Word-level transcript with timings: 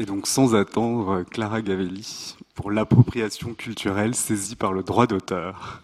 Et 0.00 0.06
donc 0.06 0.26
sans 0.26 0.54
attendre, 0.54 1.24
Clara 1.30 1.60
Gavelli 1.60 2.34
pour 2.54 2.70
l'appropriation 2.70 3.52
culturelle 3.52 4.14
saisie 4.14 4.56
par 4.56 4.72
le 4.72 4.82
droit 4.82 5.06
d'auteur. 5.06 5.82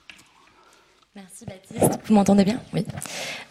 Merci 1.14 1.44
Baptiste. 1.44 2.00
Vous 2.06 2.14
m'entendez 2.14 2.44
bien? 2.46 2.58
Oui. 2.72 2.87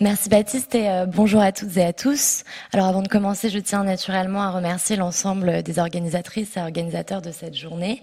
Merci 0.02 0.28
Baptiste 0.28 0.74
et 0.74 0.90
euh, 0.90 1.06
bonjour 1.06 1.42
à 1.42 1.52
toutes 1.52 1.78
et 1.78 1.84
à 1.84 1.94
tous. 1.94 2.44
Alors 2.74 2.88
avant 2.88 3.04
de 3.04 3.08
commencer, 3.08 3.52
je 3.52 3.60
tiens 3.60 3.84
naturellement 3.84 4.42
à 4.42 4.50
remercier 4.50 4.96
l'ensemble 4.96 5.62
des 5.62 5.78
organisatrices 5.78 6.58
et 6.58 6.62
organisateurs 6.62 7.22
de 7.22 7.32
cette 7.32 7.56
journée 7.56 8.02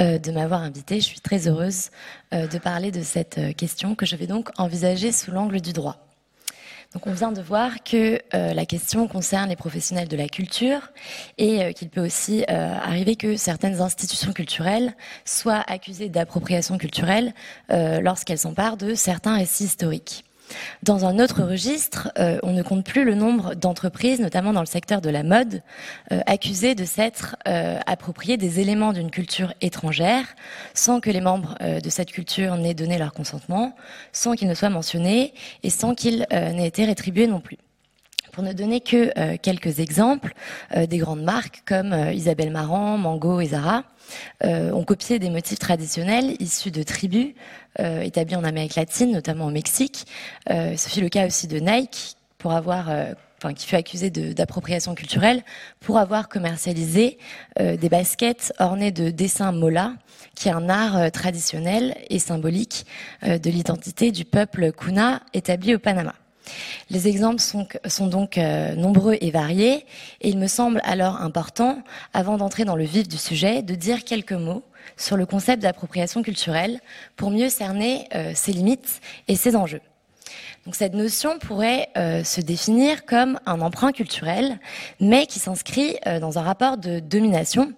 euh, 0.00 0.18
de 0.18 0.32
m'avoir 0.32 0.62
invité. 0.62 0.96
Je 0.96 1.06
suis 1.06 1.20
très 1.20 1.46
heureuse 1.46 1.90
euh, 2.34 2.48
de 2.48 2.58
parler 2.58 2.90
de 2.90 3.02
cette 3.02 3.54
question 3.56 3.94
que 3.94 4.04
je 4.04 4.16
vais 4.16 4.26
donc 4.26 4.50
envisager 4.58 5.12
sous 5.12 5.30
l'angle 5.30 5.60
du 5.60 5.72
droit. 5.72 6.09
Donc 6.92 7.06
on 7.06 7.12
vient 7.12 7.30
de 7.30 7.40
voir 7.40 7.84
que 7.84 8.20
euh, 8.34 8.52
la 8.52 8.66
question 8.66 9.06
concerne 9.06 9.48
les 9.48 9.56
professionnels 9.56 10.08
de 10.08 10.16
la 10.16 10.28
culture 10.28 10.90
et 11.38 11.62
euh, 11.62 11.72
qu'il 11.72 11.88
peut 11.88 12.04
aussi 12.04 12.44
euh, 12.50 12.74
arriver 12.74 13.14
que 13.14 13.36
certaines 13.36 13.80
institutions 13.80 14.32
culturelles 14.32 14.94
soient 15.24 15.62
accusées 15.68 16.08
d'appropriation 16.08 16.78
culturelle 16.78 17.32
lorsqu'elles 17.68 18.38
s'emparent 18.38 18.76
de 18.76 18.94
certains 18.94 19.36
récits 19.36 19.64
historiques. 19.64 20.24
Dans 20.82 21.04
un 21.04 21.18
autre 21.18 21.42
registre, 21.42 22.10
euh, 22.18 22.38
on 22.42 22.52
ne 22.52 22.62
compte 22.62 22.84
plus 22.84 23.04
le 23.04 23.14
nombre 23.14 23.54
d'entreprises, 23.54 24.20
notamment 24.20 24.52
dans 24.52 24.60
le 24.60 24.66
secteur 24.66 25.00
de 25.00 25.10
la 25.10 25.22
mode, 25.22 25.62
euh, 26.12 26.20
accusées 26.26 26.74
de 26.74 26.84
s'être 26.84 27.36
euh, 27.48 27.78
appropriées 27.86 28.36
des 28.36 28.60
éléments 28.60 28.92
d'une 28.92 29.10
culture 29.10 29.52
étrangère, 29.60 30.24
sans 30.74 31.00
que 31.00 31.10
les 31.10 31.20
membres 31.20 31.56
de 31.60 31.90
cette 31.90 32.12
culture 32.12 32.56
n'aient 32.56 32.74
donné 32.74 32.98
leur 32.98 33.12
consentement, 33.12 33.74
sans 34.12 34.34
qu'ils 34.34 34.48
ne 34.48 34.54
soient 34.54 34.70
mentionnés 34.70 35.34
et 35.62 35.70
sans 35.70 35.94
qu'ils 35.94 36.26
n'aient 36.30 36.66
été 36.66 36.84
rétribués 36.84 37.26
non 37.26 37.40
plus. 37.40 37.58
Pour 38.40 38.48
ne 38.48 38.54
donner 38.54 38.80
que 38.80 39.36
quelques 39.36 39.80
exemples, 39.80 40.32
des 40.74 40.96
grandes 40.96 41.22
marques 41.22 41.62
comme 41.66 41.94
Isabelle 42.10 42.50
Marant, 42.50 42.96
Mango 42.96 43.42
et 43.42 43.48
Zara 43.48 43.84
ont 44.42 44.82
copié 44.82 45.18
des 45.18 45.28
motifs 45.28 45.58
traditionnels 45.58 46.36
issus 46.40 46.70
de 46.70 46.82
tribus 46.82 47.34
euh, 47.80 48.00
établis 48.00 48.36
en 48.36 48.44
Amérique 48.44 48.76
latine, 48.76 49.12
notamment 49.12 49.44
au 49.44 49.50
Mexique. 49.50 50.06
Euh, 50.48 50.74
ce 50.74 50.88
fut 50.88 51.02
le 51.02 51.10
cas 51.10 51.26
aussi 51.26 51.48
de 51.48 51.58
Nike, 51.58 52.16
euh, 52.46 53.14
qui 53.54 53.66
fut 53.66 53.76
accusé 53.76 54.08
d'appropriation 54.08 54.94
culturelle 54.94 55.42
pour 55.80 55.98
avoir 55.98 56.30
commercialisé 56.30 57.18
des 57.58 57.88
baskets 57.90 58.54
ornées 58.58 58.90
de 58.90 59.10
dessins 59.10 59.52
mola, 59.52 59.92
qui 60.34 60.48
est 60.48 60.52
un 60.52 60.70
art 60.70 61.12
traditionnel 61.12 61.94
et 62.08 62.18
symbolique 62.18 62.86
de 63.22 63.50
l'identité 63.50 64.12
du 64.12 64.24
peuple 64.24 64.72
Kuna 64.72 65.20
établi 65.34 65.74
au 65.74 65.78
Panama. 65.78 66.14
Les 66.90 67.08
exemples 67.08 67.40
sont, 67.40 68.06
donc 68.06 68.36
nombreux 68.36 69.16
et 69.20 69.30
variés, 69.30 69.86
et 70.20 70.28
il 70.28 70.38
me 70.38 70.46
semble 70.46 70.80
alors 70.84 71.20
important, 71.20 71.82
avant 72.12 72.36
d'entrer 72.36 72.64
dans 72.64 72.76
le 72.76 72.84
vif 72.84 73.08
du 73.08 73.18
sujet, 73.18 73.62
de 73.62 73.74
dire 73.74 74.04
quelques 74.04 74.32
mots 74.32 74.62
sur 74.96 75.16
le 75.16 75.26
concept 75.26 75.62
d'appropriation 75.62 76.22
culturelle 76.22 76.80
pour 77.16 77.30
mieux 77.30 77.48
cerner 77.48 78.06
euh, 78.14 78.32
ses 78.34 78.52
limites 78.52 79.00
et 79.28 79.36
ses 79.36 79.56
enjeux. 79.56 79.80
Donc 80.66 80.74
cette 80.74 80.94
notion 80.94 81.38
pourrait 81.38 81.88
euh, 81.96 82.22
se 82.22 82.40
définir 82.40 83.06
comme 83.06 83.40
un 83.46 83.60
emprunt 83.60 83.92
culturel, 83.92 84.58
mais 85.00 85.26
qui 85.26 85.38
s'inscrit 85.38 85.96
euh, 86.06 86.20
dans 86.20 86.38
un 86.38 86.42
rapport 86.42 86.76
de 86.76 87.00
domination 87.00 87.72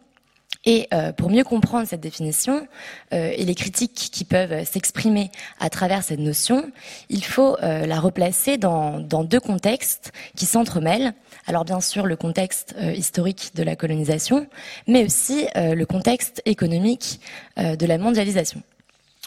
et 0.65 0.87
euh, 0.95 1.13
pour 1.13 1.31
mieux 1.31 1.45
comprendre 1.45 1.89
cette 1.89 2.01
définition 2.01 2.67
euh, 3.13 3.33
et 3.37 3.45
les 3.45 3.55
critiques 3.55 4.11
qui 4.13 4.25
peuvent 4.25 4.65
s'exprimer 4.65 5.31
à 5.59 5.71
travers 5.71 6.05
cette 6.05 6.21
notion, 6.21 6.71
il 7.09 7.25
faut 7.25 7.57
euh, 7.63 7.87
la 7.87 7.99
replacer 7.99 8.59
dans, 8.59 9.01
dans, 9.01 9.25
deux 9.25 9.41
contextes 9.41 10.13
qui 10.37 10.47
s'entremêlent. 10.47 11.15
Alors 11.47 11.65
bien 11.65 11.81
sûr 11.81 12.07
le 12.07 12.17
contexte 12.17 12.75
historique 12.95 13.53
de 13.55 13.63
la 13.63 13.75
colonisation, 13.77 14.47
mais 14.87 15.05
aussi 15.05 15.47
le 15.55 15.85
contexte 15.85 16.43
économique 16.45 17.21
de 17.57 17.87
la 17.87 17.99
mondialisation. 17.99 18.63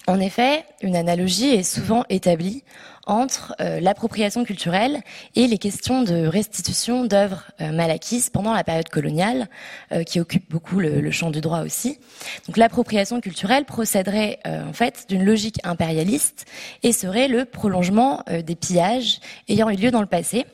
En 0.08 0.20
effet, 0.20 0.66
une 0.82 0.96
analogie 0.96 1.50
est 1.50 1.64
souvent 1.64 2.06
établie 2.10 2.64
entre 3.08 3.56
euh, 3.60 3.80
l'appropriation 3.80 4.44
culturelle 4.44 5.02
et 5.36 5.48
les 5.48 5.58
questions 5.58 6.04
de 6.04 6.28
restitution 6.28 7.06
d'œuvres 7.06 7.44
euh, 7.62 7.72
mal 7.72 7.90
acquises 7.90 8.30
pendant 8.30 8.54
la 8.54 8.64
période 8.64 8.90
coloniale, 8.90 9.48
euh, 9.92 10.04
qui 10.04 10.20
occupe 10.20 10.50
beaucoup 10.50 10.80
le, 10.80 11.02
le, 11.02 11.12
champ 11.12 11.32
du 11.32 11.42
droit 11.42 11.62
aussi. 11.62 12.00
Donc 12.48 12.58
l'appropriation 12.58 13.20
culturelle 13.20 13.66
procéderait 13.66 14.40
en 14.46 14.74
fait 14.74 15.06
d'une 15.08 15.24
logique 15.24 15.60
impérialiste 15.64 16.46
et 16.84 16.92
serait 16.92 17.28
le 17.28 17.46
prolongement 17.46 18.24
des 18.28 18.56
pillages 18.56 19.20
ayant 19.48 19.70
eu 19.70 19.76
lieu 19.76 19.92
dans 19.92 20.02
le 20.02 20.08
passé. 20.08 20.46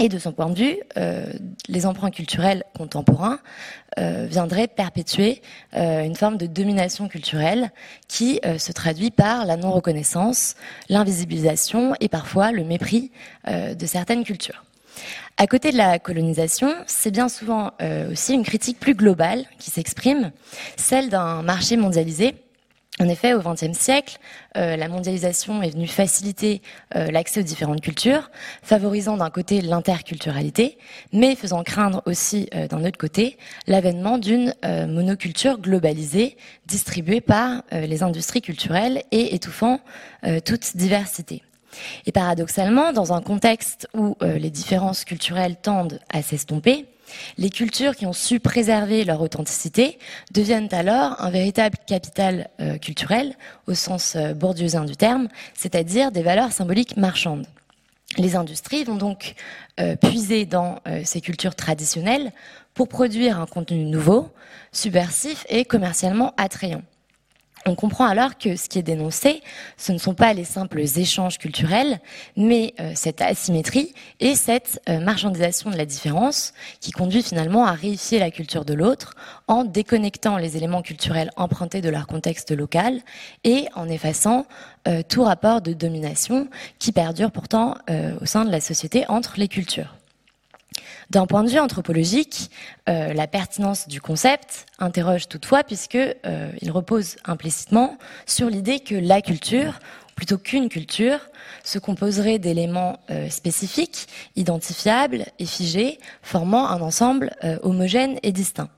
Et 0.00 0.08
de 0.08 0.18
son 0.20 0.30
point 0.30 0.48
de 0.48 0.58
vue, 0.58 0.76
euh, 0.96 1.26
les 1.66 1.84
emprunts 1.84 2.12
culturels 2.12 2.62
contemporains 2.76 3.40
euh, 3.98 4.28
viendraient 4.30 4.68
perpétuer 4.68 5.42
euh, 5.74 6.04
une 6.04 6.14
forme 6.14 6.36
de 6.36 6.46
domination 6.46 7.08
culturelle 7.08 7.72
qui 8.06 8.40
se 8.58 8.70
traduit 8.70 9.10
par 9.10 9.44
la 9.44 9.56
non-reconnaissance, 9.56 10.54
l'invisibilisation 10.88 11.94
et 11.98 12.08
parfois 12.08 12.52
le 12.52 12.62
mépris 12.62 13.10
de 13.46 13.86
certaines 13.86 14.22
cultures. 14.22 14.64
À 15.36 15.46
côté 15.46 15.72
de 15.72 15.76
la 15.76 15.98
colonisation, 15.98 16.72
c'est 16.86 17.10
bien 17.10 17.28
souvent 17.28 17.72
aussi 18.10 18.34
une 18.34 18.44
critique 18.44 18.78
plus 18.78 18.94
globale 18.94 19.44
qui 19.58 19.70
s'exprime, 19.70 20.30
celle 20.76 21.08
d'un 21.10 21.42
marché 21.42 21.76
mondialisé 21.76 22.34
en 23.00 23.08
effet, 23.08 23.32
au 23.32 23.40
XXe 23.40 23.78
siècle, 23.78 24.18
euh, 24.56 24.76
la 24.76 24.88
mondialisation 24.88 25.62
est 25.62 25.70
venue 25.70 25.86
faciliter 25.86 26.62
euh, 26.96 27.10
l'accès 27.12 27.40
aux 27.40 27.44
différentes 27.44 27.80
cultures, 27.80 28.28
favorisant 28.62 29.16
d'un 29.16 29.30
côté 29.30 29.60
l'interculturalité, 29.60 30.78
mais 31.12 31.36
faisant 31.36 31.62
craindre 31.62 32.02
aussi 32.06 32.48
euh, 32.54 32.66
d'un 32.66 32.84
autre 32.84 32.98
côté 32.98 33.38
l'avènement 33.68 34.18
d'une 34.18 34.54
monoculture 34.64 35.58
globalisée 35.58 36.36
distribuée 36.66 37.20
par 37.20 37.62
les 37.72 38.02
industries 38.02 38.40
culturelles 38.40 39.02
et 39.12 39.34
étouffant 39.34 39.80
toute 40.44 40.76
diversité. 40.76 41.42
Et 42.06 42.12
paradoxalement, 42.12 42.92
dans 42.92 43.12
un 43.12 43.20
contexte 43.20 43.88
où 43.94 44.16
les 44.20 44.50
différences 44.50 45.04
culturelles 45.04 45.56
tendent 45.56 46.00
à 46.12 46.22
s'estomper, 46.22 46.86
les 47.36 47.50
cultures 47.50 47.96
qui 47.96 48.06
ont 48.06 48.12
su 48.12 48.40
préserver 48.40 49.04
leur 49.04 49.20
authenticité 49.20 49.98
deviennent 50.32 50.68
alors 50.72 51.16
un 51.20 51.30
véritable 51.30 51.76
capital 51.86 52.50
euh, 52.60 52.78
culturel 52.78 53.34
au 53.66 53.74
sens 53.74 54.16
euh, 54.16 54.34
du 54.34 54.96
terme, 54.96 55.28
c'est-à-dire 55.54 56.10
des 56.10 56.22
valeurs 56.22 56.52
symboliques 56.52 56.96
marchandes. 56.96 57.46
Les 58.16 58.36
industries 58.36 58.84
vont 58.84 58.96
donc 58.96 59.34
euh, 59.80 59.96
puiser 59.96 60.46
dans 60.46 60.80
ces 61.04 61.20
cultures 61.20 61.54
traditionnelles 61.54 62.32
pour 62.74 62.88
produire 62.88 63.38
un 63.40 63.46
contenu 63.46 63.84
nouveau, 63.84 64.28
subversif 64.72 65.44
et 65.48 65.64
commercialement 65.64 66.32
attrayant. 66.36 66.82
On 67.68 67.74
comprend 67.74 68.06
alors 68.06 68.38
que 68.38 68.56
ce 68.56 68.66
qui 68.66 68.78
est 68.78 68.82
dénoncé, 68.82 69.42
ce 69.76 69.92
ne 69.92 69.98
sont 69.98 70.14
pas 70.14 70.32
les 70.32 70.44
simples 70.44 70.80
échanges 70.80 71.36
culturels, 71.36 72.00
mais 72.34 72.72
euh, 72.80 72.92
cette 72.94 73.20
asymétrie 73.20 73.92
et 74.20 74.34
cette 74.36 74.80
euh, 74.88 75.00
marchandisation 75.00 75.68
de 75.68 75.76
la 75.76 75.84
différence 75.84 76.54
qui 76.80 76.92
conduit 76.92 77.22
finalement 77.22 77.66
à 77.66 77.72
réifier 77.72 78.20
la 78.20 78.30
culture 78.30 78.64
de 78.64 78.72
l'autre 78.72 79.16
en 79.48 79.64
déconnectant 79.64 80.38
les 80.38 80.56
éléments 80.56 80.80
culturels 80.80 81.30
empruntés 81.36 81.82
de 81.82 81.90
leur 81.90 82.06
contexte 82.06 82.52
local 82.52 83.02
et 83.44 83.66
en 83.74 83.86
effaçant 83.86 84.46
euh, 84.86 85.02
tout 85.06 85.22
rapport 85.22 85.60
de 85.60 85.74
domination 85.74 86.48
qui 86.78 86.92
perdure 86.92 87.30
pourtant 87.30 87.74
au 88.22 88.24
sein 88.24 88.46
de 88.46 88.50
la 88.50 88.60
société 88.60 89.04
entre 89.08 89.34
les 89.36 89.48
cultures. 89.48 89.97
D'un 91.10 91.24
point 91.24 91.42
de 91.42 91.48
vue 91.48 91.58
anthropologique, 91.58 92.50
euh, 92.88 93.14
la 93.14 93.26
pertinence 93.26 93.88
du 93.88 93.98
concept 93.98 94.66
interroge 94.78 95.26
toutefois 95.26 95.64
puisque 95.64 95.96
euh, 95.96 96.50
il 96.60 96.70
repose 96.70 97.16
implicitement 97.24 97.96
sur 98.26 98.50
l'idée 98.50 98.80
que 98.80 98.94
la 98.94 99.22
culture, 99.22 99.78
plutôt 100.16 100.36
qu'une 100.36 100.68
culture, 100.68 101.20
se 101.64 101.78
composerait 101.78 102.38
d'éléments 102.38 103.00
euh, 103.08 103.30
spécifiques, 103.30 104.06
identifiables 104.36 105.24
et 105.38 105.46
figés, 105.46 105.98
formant 106.20 106.68
un 106.68 106.82
ensemble 106.82 107.34
homogène 107.62 108.18
et 108.22 108.32
distinct. 108.32 108.68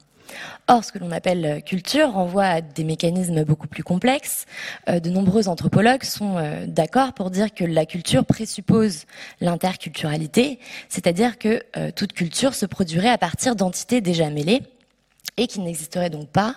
Or, 0.69 0.85
ce 0.85 0.93
que 0.93 0.99
l'on 0.99 1.11
appelle 1.11 1.45
euh, 1.45 1.61
culture 1.61 2.13
renvoie 2.13 2.45
à 2.45 2.61
des 2.61 2.85
mécanismes 2.85 3.45
beaucoup 3.45 3.67
plus 3.67 3.83
complexes. 3.83 4.47
Euh, 4.89 5.01
de 5.01 5.11
nombreux 5.11 5.49
anthropologues 5.49 6.05
sont 6.05 6.37
euh, 6.37 6.67
d'accord 6.67 7.13
pour 7.13 7.31
dire 7.31 7.53
que 7.53 7.65
la 7.65 7.87
culture 7.87 8.25
présuppose 8.25 9.05
l'interculturalité, 9.41 10.59
c'est-à-dire 10.89 11.39
que 11.39 11.63
toute 11.91 12.13
culture 12.13 12.55
se 12.55 12.67
produirait 12.67 13.09
à 13.09 13.19
partir 13.19 13.57
d'entités 13.57 14.01
déjà 14.01 14.31
mêlées 14.31 14.63
et 15.37 15.47
qu'il 15.47 15.65
n'existerait 15.65 16.11
donc 16.11 16.29
pas 16.29 16.57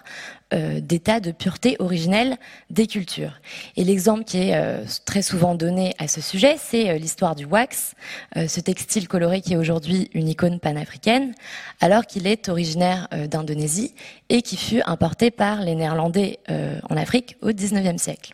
euh, 0.54 0.80
d'état 0.80 1.20
de 1.20 1.31
pureté 1.31 1.75
originelle 1.80 2.38
des 2.70 2.86
cultures. 2.86 3.40
Et 3.75 3.84
l'exemple 3.84 4.24
qui 4.24 4.38
est 4.38 4.56
euh, 4.56 4.84
très 5.06 5.22
souvent 5.22 5.56
donné 5.56 5.96
à 5.98 6.08
ce 6.08 6.22
sujet, 6.22 6.58
c'est 6.60 6.90
euh, 6.90 6.98
l'histoire 6.98 7.36
du 7.36 7.46
wax, 7.46 7.96
ce 8.36 8.60
textile 8.60 9.08
coloré 9.08 9.42
qui 9.42 9.54
est 9.54 9.58
aujourd'hui 9.58 10.10
une 10.14 10.28
icône 10.28 10.60
panafricaine, 10.60 11.34
alors 11.81 12.06
qu'il 12.06 12.28
est 12.28 12.50
originaire 12.50 13.08
d'Indonésie 13.30 13.94
et 14.30 14.42
qui 14.42 14.58
fut 14.58 14.81
importé 14.86 15.31
par 15.31 15.62
les 15.62 15.76
Néerlandais 15.76 16.40
en 16.50 16.98
Afrique 16.98 17.38
au 17.42 17.52
XIXe 17.52 18.02
siècle. 18.02 18.34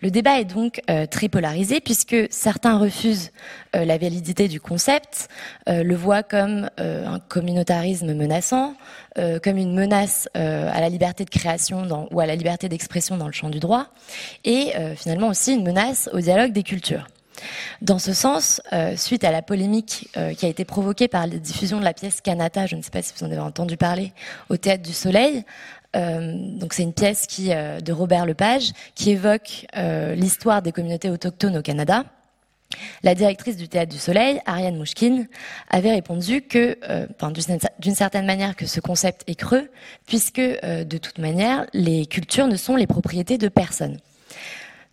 Le 0.00 0.10
débat 0.10 0.40
est 0.40 0.44
donc 0.44 0.80
euh, 0.90 1.06
très 1.06 1.28
polarisé 1.28 1.80
puisque 1.80 2.16
certains 2.30 2.78
refusent 2.78 3.30
euh, 3.74 3.84
la 3.84 3.98
validité 3.98 4.48
du 4.48 4.60
concept, 4.60 5.28
euh, 5.68 5.82
le 5.82 5.94
voient 5.94 6.22
comme 6.22 6.68
un 6.78 7.18
communautarisme 7.18 8.14
menaçant, 8.14 8.74
comme 9.42 9.56
une 9.56 9.74
menace 9.74 10.28
à 10.34 10.80
la 10.80 10.88
liberté 10.88 11.24
de 11.24 11.30
création 11.30 12.08
ou 12.10 12.20
à 12.20 12.26
la 12.26 12.34
liberté 12.34 12.68
d'expression 12.68 13.16
dans 13.16 13.26
le 13.26 13.32
champ 13.32 13.48
du 13.48 13.60
droit, 13.60 13.86
et 14.44 14.72
finalement 14.96 15.28
aussi 15.28 15.54
une 15.54 15.64
menace 15.64 16.08
au 16.12 16.20
dialogue 16.20 16.52
des 16.52 16.62
cultures. 16.62 17.06
Dans 17.80 17.98
ce 17.98 18.12
sens, 18.12 18.60
suite 18.96 19.24
à 19.24 19.30
la 19.30 19.42
polémique 19.42 20.10
qui 20.36 20.46
a 20.46 20.48
été 20.48 20.64
provoquée 20.64 21.08
par 21.08 21.26
la 21.26 21.36
diffusion 21.36 21.78
de 21.78 21.84
la 21.84 21.94
pièce 21.94 22.20
Kanata, 22.20 22.66
je 22.66 22.76
ne 22.76 22.82
sais 22.82 22.90
pas 22.90 23.02
si 23.02 23.12
vous 23.16 23.24
en 23.24 23.30
avez 23.30 23.40
entendu 23.40 23.76
parler, 23.76 24.12
au 24.48 24.56
Théâtre 24.56 24.82
du 24.82 24.92
Soleil, 24.92 25.44
donc 25.94 26.74
c'est 26.74 26.82
une 26.82 26.92
pièce 26.92 27.26
qui, 27.26 27.52
euh, 27.52 27.80
de 27.80 27.92
Robert 27.92 28.26
Lepage 28.26 28.72
qui 28.94 29.10
évoque 29.10 29.66
euh, 29.76 30.14
l'histoire 30.14 30.62
des 30.62 30.72
communautés 30.72 31.10
autochtones 31.10 31.56
au 31.56 31.62
Canada. 31.62 32.04
La 33.04 33.14
directrice 33.14 33.56
du 33.56 33.68
Théâtre 33.68 33.92
du 33.92 33.98
Soleil, 33.98 34.40
Ariane 34.46 34.76
Mouchkine, 34.76 35.28
avait 35.70 35.92
répondu 35.92 36.42
que, 36.42 36.76
d'une 37.78 37.94
certaine 37.94 38.26
manière, 38.26 38.56
que 38.56 38.66
ce 38.66 38.80
concept 38.80 39.22
est 39.28 39.36
creux, 39.36 39.70
puisque, 40.06 40.40
de 40.40 40.98
toute 40.98 41.18
manière, 41.18 41.66
les 41.72 42.06
cultures 42.06 42.48
ne 42.48 42.56
sont 42.56 42.74
les 42.74 42.88
propriétés 42.88 43.38
de 43.38 43.46
personne. 43.46 44.00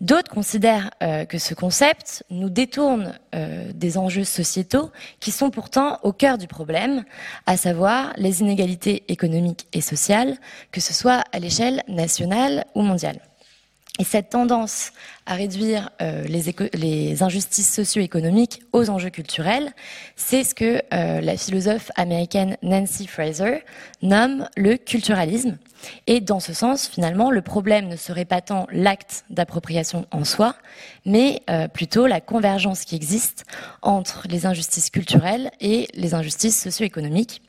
D'autres 0.01 0.31
considèrent 0.31 0.89
euh, 1.03 1.25
que 1.25 1.38
ce 1.38 1.53
concept 1.53 2.24
nous 2.31 2.50
détourne 2.50 3.13
euh, 3.36 3.71
des 3.75 4.00
enjeux 4.00 4.24
sociétaux 4.24 4.89
qui 5.19 5.30
sont 5.30 5.51
pourtant 5.51 6.00
au 6.01 6.12
cœur 6.12 6.39
du 6.39 6.48
problème, 6.48 7.03
à 7.45 7.56
savoir 7.56 8.12
les 8.18 8.42
inégalités 8.42 9.03
économiques 9.09 9.68
et 9.74 9.81
sociales, 9.81 10.38
que 10.71 10.81
ce 10.81 10.94
soit 10.94 11.24
à 11.31 11.38
l'échelle 11.38 11.83
nationale 11.88 12.65
ou 12.74 12.81
mondiale. 12.81 13.19
Et 13.99 14.05
cette 14.05 14.29
tendance 14.29 14.93
à 15.25 15.33
réduire 15.35 15.89
euh, 16.01 16.23
les, 16.23 17.23
injustices 17.23 17.73
socio-économiques 17.73 18.61
aux 18.71 18.89
enjeux 18.89 19.09
culturels, 19.09 19.73
c'est 20.15 20.45
ce 20.45 20.55
que 20.55 20.81
euh, 20.93 21.19
la 21.19 21.35
philosophe 21.35 21.91
américaine 21.95 22.55
Nancy 22.63 23.05
Fraser 23.05 23.63
nomme 24.01 24.47
le 24.55 24.77
culturalisme. 24.77 25.57
Et 26.07 26.21
dans 26.21 26.39
ce 26.39 26.53
sens, 26.53 26.88
finalement, 26.88 27.31
le 27.31 27.41
problème 27.41 27.89
ne 27.89 27.97
serait 27.97 28.25
pas 28.25 28.39
tant 28.39 28.65
l'acte 28.71 29.25
d'appropriation 29.29 30.05
en 30.11 30.23
soi, 30.23 30.55
mais 31.05 31.41
euh, 31.49 31.67
plutôt 31.67 32.07
la 32.07 32.21
convergence 32.21 32.85
qui 32.85 32.95
existe 32.95 33.45
entre 33.81 34.25
les 34.29 34.45
injustices 34.45 34.89
culturelles 34.89 35.51
et 35.59 35.88
les 35.95 36.13
injustices 36.13 36.61
socio-économiques 36.61 37.41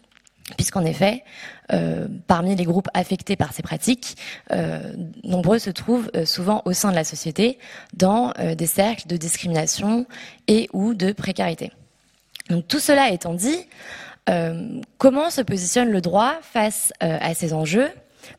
puisqu'en 0.56 0.84
effet, 0.84 1.24
euh, 1.72 2.06
parmi 2.26 2.54
les 2.54 2.64
groupes 2.64 2.88
affectés 2.94 3.36
par 3.36 3.52
ces 3.52 3.62
pratiques, 3.62 4.16
euh, 4.52 4.92
nombreux 5.24 5.58
se 5.58 5.70
trouvent 5.70 6.10
euh, 6.16 6.24
souvent 6.24 6.62
au 6.64 6.72
sein 6.72 6.90
de 6.90 6.96
la 6.96 7.04
société 7.04 7.58
dans 7.94 8.32
des 8.56 8.66
cercles 8.66 9.06
de 9.06 9.16
discrimination 9.16 10.06
et 10.48 10.68
ou 10.72 10.94
de 10.94 11.12
précarité. 11.12 11.72
Donc 12.50 12.66
tout 12.68 12.80
cela 12.80 13.10
étant 13.10 13.34
dit, 13.34 13.66
comment 14.98 15.30
se 15.30 15.40
positionne 15.42 15.90
le 15.90 16.00
droit 16.00 16.34
face 16.42 16.92
à 17.00 17.34
ces 17.34 17.52
enjeux? 17.52 17.90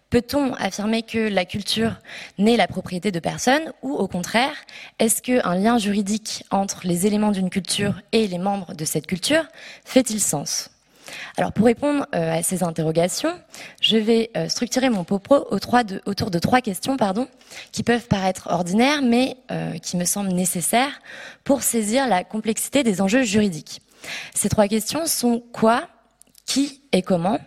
Peut-on 0.10 0.54
affirmer 0.56 1.04
que 1.04 1.18
la 1.18 1.46
culture 1.46 1.96
n'est 2.38 2.58
la 2.58 2.68
propriété 2.68 3.12
de 3.12 3.20
personne 3.20 3.74
ou 3.82 3.94
au 3.94 4.08
contraire, 4.08 4.56
est-ce 5.00 5.22
qu'un 5.22 5.56
lien 5.56 5.78
juridique 5.78 6.46
entre 6.52 6.86
les 6.86 7.08
éléments 7.08 7.32
d'une 7.32 7.50
culture 7.50 7.96
et 8.12 8.28
les 8.28 8.38
membres 8.38 8.74
de 8.76 8.86
cette 8.86 9.08
culture 9.08 9.46
fait-il 9.86 10.20
sens? 10.20 10.73
Alors 11.38 11.52
pour 11.54 11.66
répondre 11.66 12.06
euh, 12.14 12.40
à 12.40 12.44
ces 12.44 12.64
interrogations, 12.64 13.34
je 13.82 13.98
vais 13.98 14.30
euh, 14.38 14.48
structurer 14.50 14.90
mon 14.90 15.04
propos 15.04 15.48
autour 15.50 16.32
de 16.32 16.40
trois 16.40 16.62
questions 16.62 16.98
qui 17.72 17.84
peuvent 17.84 18.08
paraître 18.08 18.48
ordinaires 18.50 19.02
mais 19.02 19.38
euh, 19.52 19.78
qui 19.78 19.98
me 19.98 20.06
semblent 20.06 20.34
nécessaires 20.34 21.02
pour 21.44 21.64
saisir 21.64 22.08
la 22.08 22.24
complexité 22.24 22.84
des 22.84 23.02
enjeux 23.02 23.24
juridiques. 23.24 23.82
Ces 24.34 24.50
trois 24.50 24.68
questions 24.68 25.06
sont 25.06 25.42
quoi, 25.54 25.88
qui 26.46 26.82
et 26.92 27.02
comment, 27.02 27.40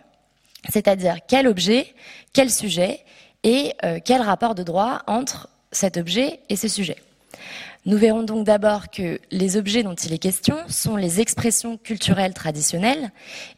c'est-à-dire 0.69 1.17
quel 1.27 1.47
objet, 1.47 1.93
quel 2.33 2.49
sujet 2.49 3.05
et 3.43 3.73
quel 4.03 4.21
rapport 4.21 4.55
de 4.55 4.63
droit 4.63 5.03
entre 5.05 5.49
cet 5.71 5.97
objet 5.97 6.39
et 6.49 6.55
ce 6.55 6.67
sujet. 6.67 6.97
Nous 7.87 7.97
verrons 7.97 8.23
donc 8.23 8.45
d'abord 8.45 8.89
que 8.89 9.17
les 9.31 9.55
objets 9.55 9.81
dont 9.81 9.95
il 9.95 10.11
est 10.11 10.17
question 10.17 10.57
sont 10.67 10.97
les 10.97 11.21
expressions 11.21 11.77
culturelles 11.77 12.33
traditionnelles 12.33 13.11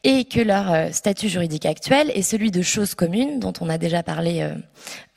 et 0.04 0.24
que 0.24 0.40
leur 0.40 0.72
euh, 0.72 0.92
statut 0.92 1.30
juridique 1.30 1.66
actuel 1.66 2.12
est 2.14 2.22
celui 2.22 2.52
de 2.52 2.62
choses 2.62 2.94
communes 2.94 3.40
dont 3.40 3.54
on 3.60 3.70
a 3.70 3.80
déjà 3.80 4.04
parlé 4.04 4.42
euh, 4.42 4.54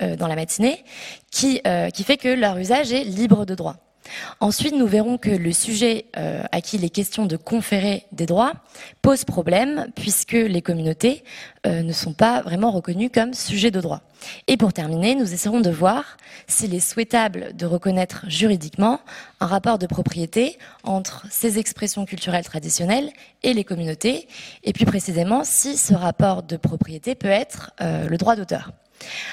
euh, 0.01 0.17
dans 0.17 0.29
la 0.29 0.35
matinée, 0.35 0.83
qui, 1.31 1.61
qui 1.93 2.05
fait 2.05 2.17
que 2.17 2.29
leur 2.29 2.57
usage 2.57 2.93
est 2.93 3.05
libre 3.05 3.45
de 3.45 3.55
droit. 3.55 3.92
Ensuite, 4.41 4.75
nous 4.75 4.87
verrons 4.87 5.19
que 5.19 5.31
le 5.31 5.53
sujet 5.53 6.07
euh, 6.17 6.43
à 6.51 6.61
qui 6.61 6.77
il 6.77 6.85
est 6.85 6.91
question 6.91 7.27
de 7.27 7.37
conférer 7.37 8.05
des 8.13 8.27
droits 8.27 8.53
pose 9.01 9.25
problème 9.25 9.89
puisque 9.95 10.33
les 10.33 10.63
communautés 10.63 11.23
euh, 11.67 11.83
ne 11.83 11.93
sont 11.93 12.13
pas 12.13 12.43
vraiment 12.43 12.71
reconnues 12.71 13.11
comme 13.11 13.35
sujets 13.35 13.71
de 13.71 13.81
droit. 13.81 14.01
Et 14.47 14.57
pour 14.57 14.73
terminer, 14.73 15.15
nous 15.15 15.33
essaierons 15.33 15.61
de 15.61 15.71
voir 15.71 16.17
s'il 16.47 16.75
est 16.75 16.81
souhaitable 16.81 17.57
de 17.57 17.67
reconnaître 17.67 18.25
juridiquement 18.29 19.01
un 19.41 19.47
rapport 19.47 19.79
de 19.79 19.87
propriété 19.87 20.59
entre 20.85 21.25
ces 21.31 21.59
expressions 21.59 22.05
culturelles 22.05 22.45
traditionnelles 22.45 23.11
et 23.43 23.55
les 23.55 23.65
communautés, 23.65 24.29
et 24.65 24.73
puis 24.73 24.85
précisément 24.85 25.43
si 25.45 25.77
ce 25.77 25.95
rapport 25.95 26.43
de 26.43 26.57
propriété 26.57 27.15
peut 27.15 27.29
être 27.29 27.73
euh, 27.81 28.09
le 28.09 28.17
droit 28.17 28.37
d'auteur. 28.37 28.73